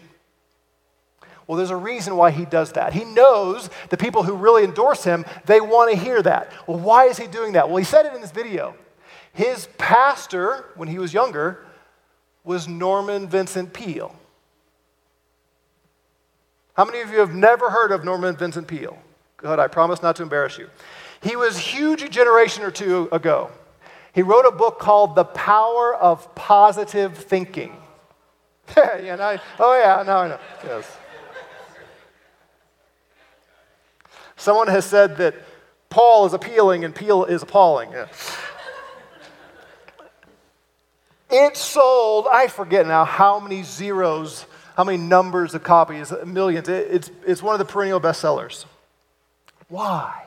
Well, 1.50 1.58
there's 1.58 1.72
a 1.72 1.76
reason 1.76 2.16
why 2.16 2.30
he 2.30 2.46
does 2.46 2.74
that. 2.74 2.94
He 2.94 3.04
knows 3.04 3.72
the 3.90 3.98
people 3.98 4.22
who 4.22 4.36
really 4.36 4.64
endorse 4.64 5.04
him, 5.04 5.26
they 5.46 5.60
want 5.60 5.92
to 5.92 5.98
hear 5.98 6.22
that. 6.22 6.52
Well, 6.68 6.78
why 6.78 7.06
is 7.06 7.18
he 7.18 7.26
doing 7.26 7.54
that? 7.54 7.68
Well, 7.68 7.78
he 7.78 7.84
said 7.84 8.06
it 8.06 8.14
in 8.14 8.22
this 8.22 8.30
video. 8.30 8.76
His 9.34 9.68
pastor, 9.80 10.66
when 10.76 10.90
he 10.90 11.00
was 11.00 11.12
younger, 11.12 11.66
was 12.44 12.68
Norman 12.68 13.28
Vincent 13.28 13.74
Peale. 13.74 14.16
How 16.76 16.86
many 16.86 17.02
of 17.02 17.10
you 17.10 17.18
have 17.18 17.34
never 17.34 17.72
heard 17.72 17.92
of 17.92 18.06
Norman 18.06 18.38
Vincent 18.38 18.68
Peale? 18.68 19.00
Good, 19.38 19.58
I 19.58 19.68
promise 19.68 20.04
not 20.04 20.18
to 20.18 20.22
embarrass 20.22 20.60
you. 20.60 20.70
He 21.24 21.36
was 21.36 21.58
huge 21.58 22.04
a 22.04 22.10
generation 22.10 22.62
or 22.62 22.70
two 22.70 23.10
ago. 23.12 23.50
He 24.14 24.22
wrote 24.22 24.46
a 24.46 24.52
book 24.52 24.78
called 24.78 25.16
The 25.16 25.26
Power 25.26 25.96
of 25.96 26.36
Positive 26.36 27.18
Thinking. 27.18 27.76
yeah, 28.78 29.16
no, 29.16 29.40
oh 29.58 29.76
yeah, 29.76 30.04
no, 30.06 30.18
I 30.18 30.28
know. 30.28 30.40
Yes. 30.64 30.99
Someone 34.40 34.70
has 34.70 34.86
said 34.86 35.18
that 35.18 35.36
Paul 35.90 36.26
is 36.26 36.34
appealing 36.34 36.86
and 36.86 36.96
Peale 36.96 37.26
is 37.26 37.44
appalling. 37.44 37.92
Yeah. 37.92 38.08
it 41.30 41.58
sold, 41.58 42.26
I 42.32 42.48
forget 42.48 42.88
now 42.88 43.04
how 43.04 43.42
many 43.42 43.64
zeros, 43.64 44.46
how 44.78 44.86
many 44.86 44.98
numbers 44.98 45.56
of 45.56 45.64
copies, 45.64 46.14
millions. 46.26 46.70
It, 46.70 46.88
it's, 46.90 47.12
it's 47.28 47.44
one 47.44 47.54
of 47.54 47.60
the 47.60 47.66
perennial 47.66 48.00
bestsellers. 48.00 48.64
Why? 49.68 50.24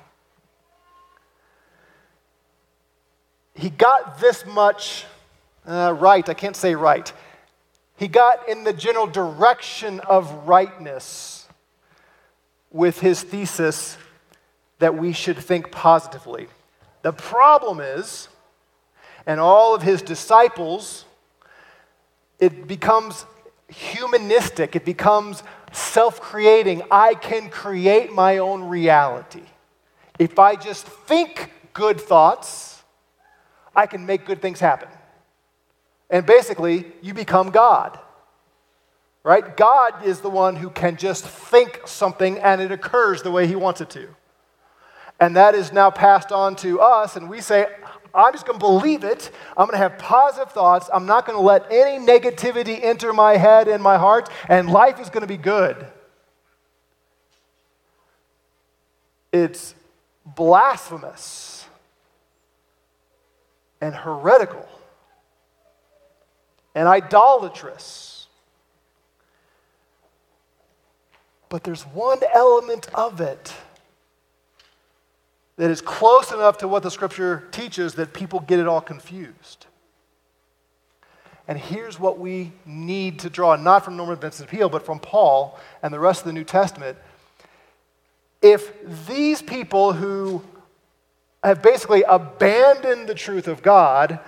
He 3.55 3.71
got 3.71 4.21
this 4.21 4.45
much 4.45 5.07
uh, 5.67 5.97
right. 5.99 6.29
I 6.29 6.35
can't 6.35 6.57
say 6.57 6.75
right. 6.75 7.11
He 7.97 8.09
got 8.09 8.47
in 8.47 8.65
the 8.65 8.75
general 8.75 9.07
direction 9.07 10.01
of 10.01 10.47
rightness 10.47 11.49
with 12.71 13.01
his 13.01 13.23
thesis 13.23 13.97
that 14.83 14.97
we 14.97 15.13
should 15.13 15.39
think 15.39 15.71
positively. 15.71 16.49
The 17.03 17.13
problem 17.13 17.79
is, 17.79 18.27
and 19.25 19.39
all 19.39 19.77
of 19.77 19.83
his 19.83 20.03
disciples, 20.03 21.05
it 22.41 22.67
becomes 22.67 23.25
humanistic, 23.69 24.75
it 24.75 24.85
becomes 24.85 25.45
self 25.71 26.21
creating. 26.21 26.83
I 26.91 27.15
can 27.15 27.49
create 27.49 28.13
my 28.13 28.39
own 28.39 28.65
reality. 28.65 29.45
If 30.19 30.41
I 30.41 30.57
just 30.57 30.85
think 30.85 31.53
good 31.75 32.01
thoughts, 32.01 32.83
I 33.77 33.87
can 33.87 34.05
make 34.05 34.27
good 34.27 34.43
things 34.43 34.59
happen. 34.59 34.89
And 36.11 36.27
basically, 36.27 36.91
you 37.03 37.15
become 37.15 37.51
God. 37.51 38.01
Right? 39.23 39.57
God 39.57 40.05
is 40.05 40.23
the 40.23 40.29
one 40.29 40.57
who 40.57 40.71
can 40.71 40.97
just 40.97 41.25
think 41.25 41.83
something 41.85 42.41
and 42.41 42.61
it 42.61 42.73
occurs 42.73 43.23
the 43.23 43.31
way 43.31 43.47
he 43.47 43.55
wants 43.55 43.81
it 43.81 43.89
to. 43.91 44.09
And 45.21 45.37
that 45.37 45.55
is 45.55 45.73
now 45.73 45.91
passed 45.91 46.33
on 46.33 46.57
to 46.57 46.81
us, 46.81 47.17
and 47.17 47.31
we 47.31 47.41
say, 47.41 47.67
I'm 48.15 48.33
just 48.33 48.45
going 48.47 48.59
to 48.59 48.65
believe 48.65 49.05
it. 49.05 49.31
I'm 49.57 49.67
going 49.67 49.73
to 49.73 49.79
have 49.79 49.99
positive 49.99 50.53
thoughts. 50.53 50.91
I'm 50.93 51.07
not 51.07 51.27
going 51.27 51.39
to 51.39 51.43
let 51.43 51.71
any 51.71 52.05
negativity 52.05 52.83
enter 52.83 53.13
my 53.13 53.37
head 53.37 53.69
and 53.69 53.83
my 53.83 53.97
heart, 53.97 54.29
and 54.49 54.69
life 54.69 55.01
is 55.01 55.09
going 55.09 55.23
to 55.23 55.27
be 55.27 55.37
good. 55.37 55.87
It's 59.33 59.75
blasphemous 60.27 61.67
and 63.81 63.95
heretical 63.95 64.69
and 66.75 66.87
idolatrous. 66.87 68.27
But 71.49 71.65
there's 71.65 71.83
one 71.83 72.21
element 72.35 72.89
of 72.95 73.21
it 73.21 73.55
that 75.57 75.71
is 75.71 75.81
close 75.81 76.33
enough 76.33 76.59
to 76.59 76.69
what 76.69 76.83
the 76.83 76.91
scripture 76.91 77.49
teaches 77.53 77.95
that 77.95 78.13
people 78.13 78.41
get 78.41 78.59
it 78.59 78.67
all 78.67 78.81
confused. 78.81 79.67
And 81.49 81.59
here's 81.59 81.99
what 81.99 82.19
we 82.19 82.53
need 82.65 83.19
to 83.21 83.31
draw, 83.31 83.57
not 83.57 83.85
from 83.85 83.97
Norman 83.97 84.17
Vincent 84.17 84.49
Peale, 84.49 84.69
but 84.69 84.87
from 84.87 85.01
Paul 85.01 85.59
and 85.83 85.93
the 85.93 85.99
rest 85.99 86.21
of 86.21 86.27
the 86.27 86.33
New 86.33 86.45
Testament. 86.45 86.97
If 88.41 88.73
these 89.07 89.43
people 89.43 89.93
who 89.93 90.43
have 91.43 91.61
basically 91.63 92.05
abandoned 92.05 93.09
the 93.09 93.15
truth 93.15 93.49
of 93.49 93.63
God 93.63 94.21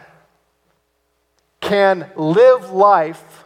can 1.60 2.10
live 2.16 2.70
life 2.70 3.44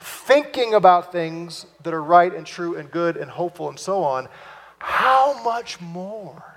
thinking 0.00 0.74
about 0.74 1.12
things 1.12 1.66
that 1.82 1.94
are 1.94 2.02
right 2.02 2.34
and 2.34 2.46
true 2.46 2.76
and 2.76 2.90
good 2.90 3.16
and 3.16 3.30
hopeful 3.30 3.68
and 3.68 3.78
so 3.78 4.02
on, 4.02 4.28
how 4.78 5.42
much 5.42 5.80
more 5.80 6.53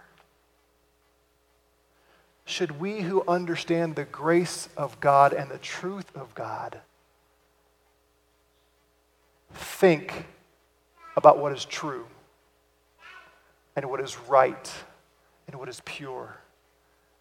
should 2.47 2.79
we 2.79 3.01
who 3.01 3.25
understand 3.27 3.95
the 3.97 4.05
grace 4.05 4.69
of 4.77 4.97
God 5.01 5.33
and 5.33 5.51
the 5.51 5.57
truth 5.57 6.09
of 6.15 6.33
God 6.33 6.79
think 9.53 10.25
about 11.17 11.39
what 11.39 11.51
is 11.51 11.65
true 11.65 12.05
and 13.75 13.89
what 13.89 13.99
is 13.99 14.17
right 14.29 14.73
and 15.47 15.57
what 15.57 15.67
is 15.67 15.81
pure 15.83 16.37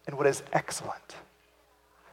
and 0.07 0.17
what 0.17 0.27
is 0.27 0.43
excellent? 0.53 1.17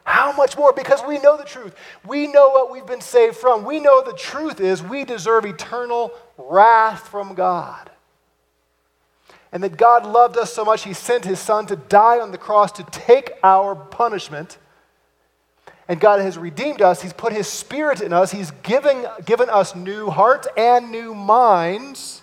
How 0.03 0.33
much 0.33 0.57
more? 0.57 0.73
Because 0.73 1.01
we 1.07 1.17
know 1.19 1.37
the 1.37 1.45
truth. 1.45 1.73
We 2.05 2.27
know 2.27 2.49
what 2.49 2.69
we've 2.69 2.85
been 2.85 2.99
saved 2.99 3.37
from. 3.37 3.63
We 3.63 3.79
know 3.79 4.03
the 4.03 4.13
truth 4.13 4.59
is 4.59 4.83
we 4.83 5.05
deserve 5.05 5.45
eternal 5.45 6.11
wrath 6.37 7.07
from 7.07 7.33
God. 7.33 7.91
And 9.55 9.63
that 9.63 9.77
God 9.77 10.05
loved 10.05 10.37
us 10.37 10.53
so 10.53 10.65
much, 10.65 10.83
He 10.83 10.91
sent 10.91 11.23
His 11.23 11.39
Son 11.39 11.65
to 11.67 11.77
die 11.77 12.19
on 12.19 12.31
the 12.31 12.37
cross 12.37 12.71
to 12.73 12.83
take 12.91 13.31
our 13.41 13.73
punishment. 13.73 14.57
And 15.87 15.99
God 15.99 16.19
has 16.19 16.37
redeemed 16.37 16.81
us. 16.81 17.01
He's 17.01 17.13
put 17.13 17.31
His 17.31 17.47
Spirit 17.47 18.01
in 18.01 18.11
us. 18.11 18.31
He's 18.31 18.51
giving, 18.63 19.05
given 19.25 19.49
us 19.49 19.73
new 19.73 20.09
hearts 20.09 20.47
and 20.57 20.91
new 20.91 21.15
minds 21.15 22.21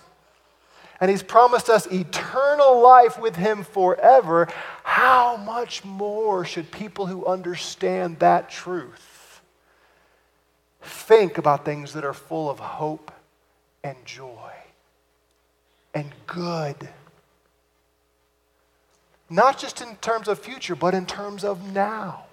and 1.03 1.11
He's 1.11 1.21
promised 1.21 1.69
us 1.69 1.85
eternal 1.87 2.79
life 2.79 3.19
with 3.19 3.35
Him 3.35 3.65
forever, 3.65 4.47
how 4.85 5.35
much 5.35 5.83
more 5.83 6.45
should 6.45 6.71
people 6.71 7.07
who 7.07 7.25
understand 7.25 8.19
that 8.19 8.49
truth 8.49 9.41
think 10.81 11.37
about 11.37 11.65
things 11.65 11.91
that 11.91 12.05
are 12.05 12.13
full 12.13 12.49
of 12.49 12.59
hope 12.59 13.11
and 13.83 13.97
joy 14.05 14.53
and 15.93 16.09
good? 16.25 16.87
Not 19.33 19.57
just 19.57 19.81
in 19.81 19.95
terms 19.95 20.27
of 20.27 20.37
future, 20.37 20.75
but 20.75 20.93
in 20.93 21.07
terms 21.07 21.43
of 21.43 21.73
now. 21.73 22.25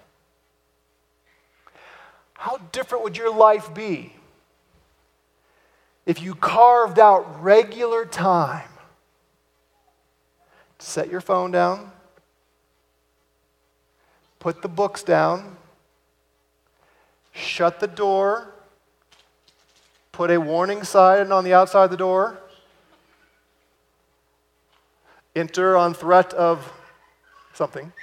How 2.33 2.57
different 2.71 3.03
would 3.03 3.17
your 3.17 3.33
life 3.33 3.73
be 3.73 4.13
if 6.05 6.21
you 6.21 6.35
carved 6.35 6.99
out 6.99 7.41
regular 7.41 8.05
time, 8.05 8.69
to 10.77 10.85
set 10.85 11.09
your 11.09 11.21
phone 11.21 11.49
down, 11.49 11.91
put 14.37 14.61
the 14.61 14.69
books 14.69 15.01
down, 15.01 15.57
shut 17.31 17.79
the 17.79 17.87
door, 17.87 18.53
put 20.11 20.29
a 20.29 20.39
warning 20.39 20.83
sign 20.83 21.31
on 21.31 21.43
the 21.45 21.53
outside 21.55 21.85
of 21.85 21.91
the 21.91 21.97
door, 21.97 22.37
enter 25.35 25.75
on 25.75 25.95
threat 25.95 26.31
of 26.35 26.71
something, 27.61 27.93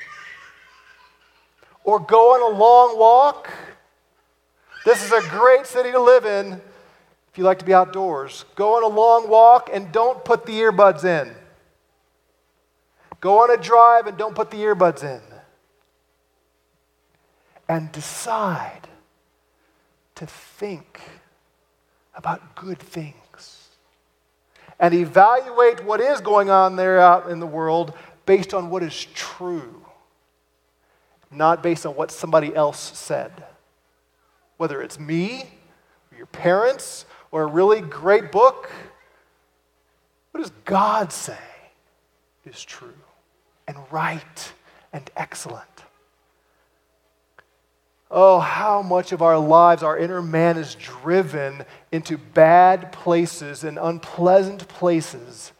or 1.83 1.99
go 1.99 2.35
on 2.35 2.55
a 2.55 2.57
long 2.57 2.99
walk. 2.99 3.51
This 4.85 5.05
is 5.05 5.11
a 5.11 5.21
great 5.29 5.66
city 5.66 5.90
to 5.90 6.01
live 6.01 6.25
in 6.25 6.61
if 7.31 7.37
you 7.37 7.44
like 7.44 7.59
to 7.61 7.64
be 7.64 7.75
outdoors, 7.75 8.44
go 8.57 8.77
on 8.77 8.83
a 8.83 8.88
long 8.88 9.29
walk 9.29 9.71
and 9.73 9.92
don't 9.92 10.25
put 10.25 10.47
the 10.47 10.53
earbuds 10.55 11.05
in. 11.05 11.33
Go 13.21 13.42
on 13.42 13.51
a 13.51 13.57
drive 13.57 14.07
and 14.07 14.16
don't 14.16 14.35
put 14.35 14.51
the 14.51 14.57
earbuds 14.57 15.05
in. 15.05 15.21
And 17.68 17.92
decide 17.92 18.88
to 20.16 20.27
think 20.27 21.01
about 22.14 22.57
good 22.57 22.79
things. 22.81 23.68
And 24.81 24.94
evaluate 24.94 25.85
what 25.85 26.01
is 26.01 26.21
going 26.21 26.51
on 26.51 26.77
there 26.77 26.99
out 26.99 27.31
in 27.31 27.40
the 27.40 27.47
world 27.47 27.92
based 28.29 28.53
on 28.53 28.69
what 28.69 28.83
is 28.83 29.07
true, 29.14 29.87
not 31.31 31.62
based 31.62 31.87
on 31.87 31.97
what 31.97 32.11
somebody 32.11 32.55
else 32.55 32.79
said. 32.79 33.33
Whether 34.59 34.83
it's 34.83 35.01
me, 35.01 35.45
or 36.12 36.19
your 36.19 36.27
parents, 36.27 37.07
or 37.31 37.45
a 37.45 37.47
really 37.47 37.81
great 37.81 38.31
book, 38.31 38.71
what 40.31 40.43
does 40.43 40.53
God 40.67 41.11
say 41.11 41.38
is 42.45 42.62
true 42.62 42.93
and 43.67 43.79
right 43.91 44.53
and 44.93 45.11
excellent? 45.17 45.64
Oh, 48.11 48.41
how 48.41 48.83
much 48.83 49.12
of 49.12 49.23
our 49.23 49.38
lives, 49.38 49.83
our 49.83 49.97
inner 49.97 50.21
man 50.21 50.59
is 50.59 50.75
driven 50.75 51.64
into 51.91 52.19
bad 52.19 52.93
places 52.93 53.64
and 53.64 53.79
unpleasant 53.79 54.69
places 54.69 55.53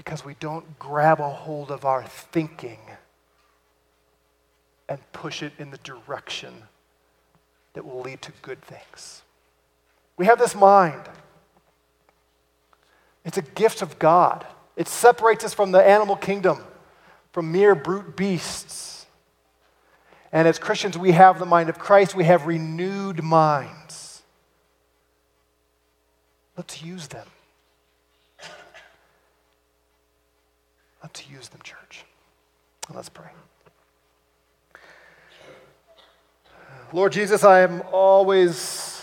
because 0.00 0.24
we 0.24 0.32
don't 0.40 0.78
grab 0.78 1.20
a 1.20 1.28
hold 1.28 1.70
of 1.70 1.84
our 1.84 2.02
thinking 2.02 2.78
and 4.88 4.98
push 5.12 5.42
it 5.42 5.52
in 5.58 5.70
the 5.70 5.76
direction 5.76 6.54
that 7.74 7.84
will 7.84 8.00
lead 8.00 8.22
to 8.22 8.32
good 8.40 8.62
things. 8.62 9.20
We 10.16 10.24
have 10.24 10.38
this 10.38 10.54
mind. 10.54 11.02
It's 13.26 13.36
a 13.36 13.42
gift 13.42 13.82
of 13.82 13.98
God. 13.98 14.46
It 14.74 14.88
separates 14.88 15.44
us 15.44 15.52
from 15.52 15.70
the 15.70 15.86
animal 15.86 16.16
kingdom, 16.16 16.60
from 17.32 17.52
mere 17.52 17.74
brute 17.74 18.16
beasts. 18.16 19.04
And 20.32 20.48
as 20.48 20.58
Christians, 20.58 20.96
we 20.96 21.12
have 21.12 21.38
the 21.38 21.44
mind 21.44 21.68
of 21.68 21.78
Christ. 21.78 22.14
We 22.14 22.24
have 22.24 22.46
renewed 22.46 23.22
minds. 23.22 24.22
Let's 26.56 26.82
use 26.82 27.08
them. 27.08 27.26
Let's 31.02 31.28
use 31.28 31.48
them, 31.48 31.60
church. 31.62 32.04
Let's 32.92 33.08
pray. 33.08 33.30
Lord 36.92 37.12
Jesus, 37.12 37.44
I 37.44 37.60
am 37.60 37.82
always 37.92 39.02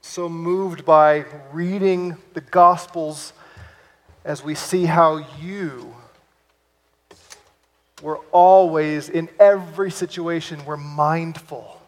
so 0.00 0.28
moved 0.28 0.84
by 0.84 1.24
reading 1.52 2.16
the 2.34 2.40
Gospels 2.40 3.32
as 4.24 4.42
we 4.42 4.54
see 4.54 4.84
how 4.84 5.24
you 5.40 5.94
were 8.02 8.18
always, 8.32 9.08
in 9.08 9.28
every 9.38 9.90
situation, 9.90 10.64
were 10.64 10.76
mindful. 10.76 11.80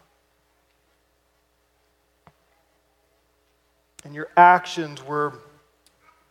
And 4.05 4.15
your 4.15 4.29
actions 4.37 5.03
were 5.03 5.33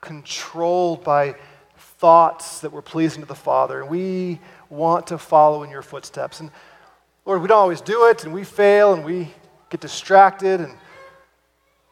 controlled 0.05 1.03
by 1.03 1.35
thoughts 1.79 2.61
that 2.61 2.71
were 2.71 2.83
pleasing 2.83 3.23
to 3.23 3.27
the 3.27 3.35
Father. 3.35 3.81
And 3.81 3.89
we 3.89 4.39
want 4.69 5.07
to 5.09 5.19
follow 5.19 5.63
in 5.63 5.71
your 5.71 5.83
footsteps. 5.83 6.41
And 6.41 6.51
Lord, 7.25 7.41
we 7.41 7.49
don't 7.49 7.59
always 7.59 7.81
do 7.81 8.09
it, 8.09 8.25
and 8.25 8.35
we 8.35 8.45
fail, 8.45 8.93
and 8.93 9.03
we 9.03 9.33
get 9.71 9.81
distracted, 9.81 10.61
and 10.61 10.77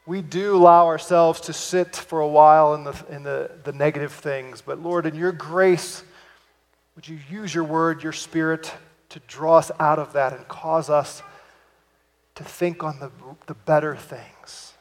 we 0.04 0.20
do 0.20 0.56
allow 0.56 0.86
ourselves 0.86 1.40
to 1.42 1.54
sit 1.54 1.96
for 1.96 2.20
a 2.20 2.28
while 2.28 2.74
in 2.74 2.84
the, 2.84 3.04
in 3.08 3.22
the, 3.22 3.50
the 3.64 3.72
negative 3.72 4.12
things. 4.12 4.60
But 4.60 4.78
Lord, 4.78 5.06
in 5.06 5.14
your 5.14 5.32
grace, 5.32 6.04
would 6.94 7.08
you 7.08 7.18
use 7.30 7.54
your 7.54 7.64
word, 7.64 8.02
your 8.02 8.12
spirit, 8.12 8.70
to 9.08 9.20
draw 9.20 9.56
us 9.56 9.70
out 9.80 9.98
of 9.98 10.12
that 10.12 10.34
and 10.34 10.46
cause 10.48 10.90
us 10.90 11.22
to 12.34 12.44
think 12.44 12.82
on 12.82 13.00
the, 13.00 13.10
the 13.46 13.54
better 13.54 13.96
things 13.96 14.71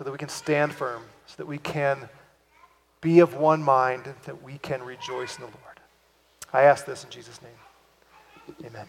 so 0.00 0.04
that 0.04 0.12
we 0.12 0.16
can 0.16 0.30
stand 0.30 0.72
firm, 0.72 1.02
so 1.26 1.34
that 1.36 1.46
we 1.46 1.58
can 1.58 2.08
be 3.02 3.20
of 3.20 3.34
one 3.34 3.62
mind, 3.62 4.04
that 4.24 4.42
we 4.42 4.56
can 4.56 4.82
rejoice 4.82 5.36
in 5.36 5.42
the 5.42 5.48
Lord. 5.48 5.78
I 6.54 6.62
ask 6.62 6.86
this 6.86 7.04
in 7.04 7.10
Jesus' 7.10 7.38
name. 7.42 8.64
Amen. 8.64 8.86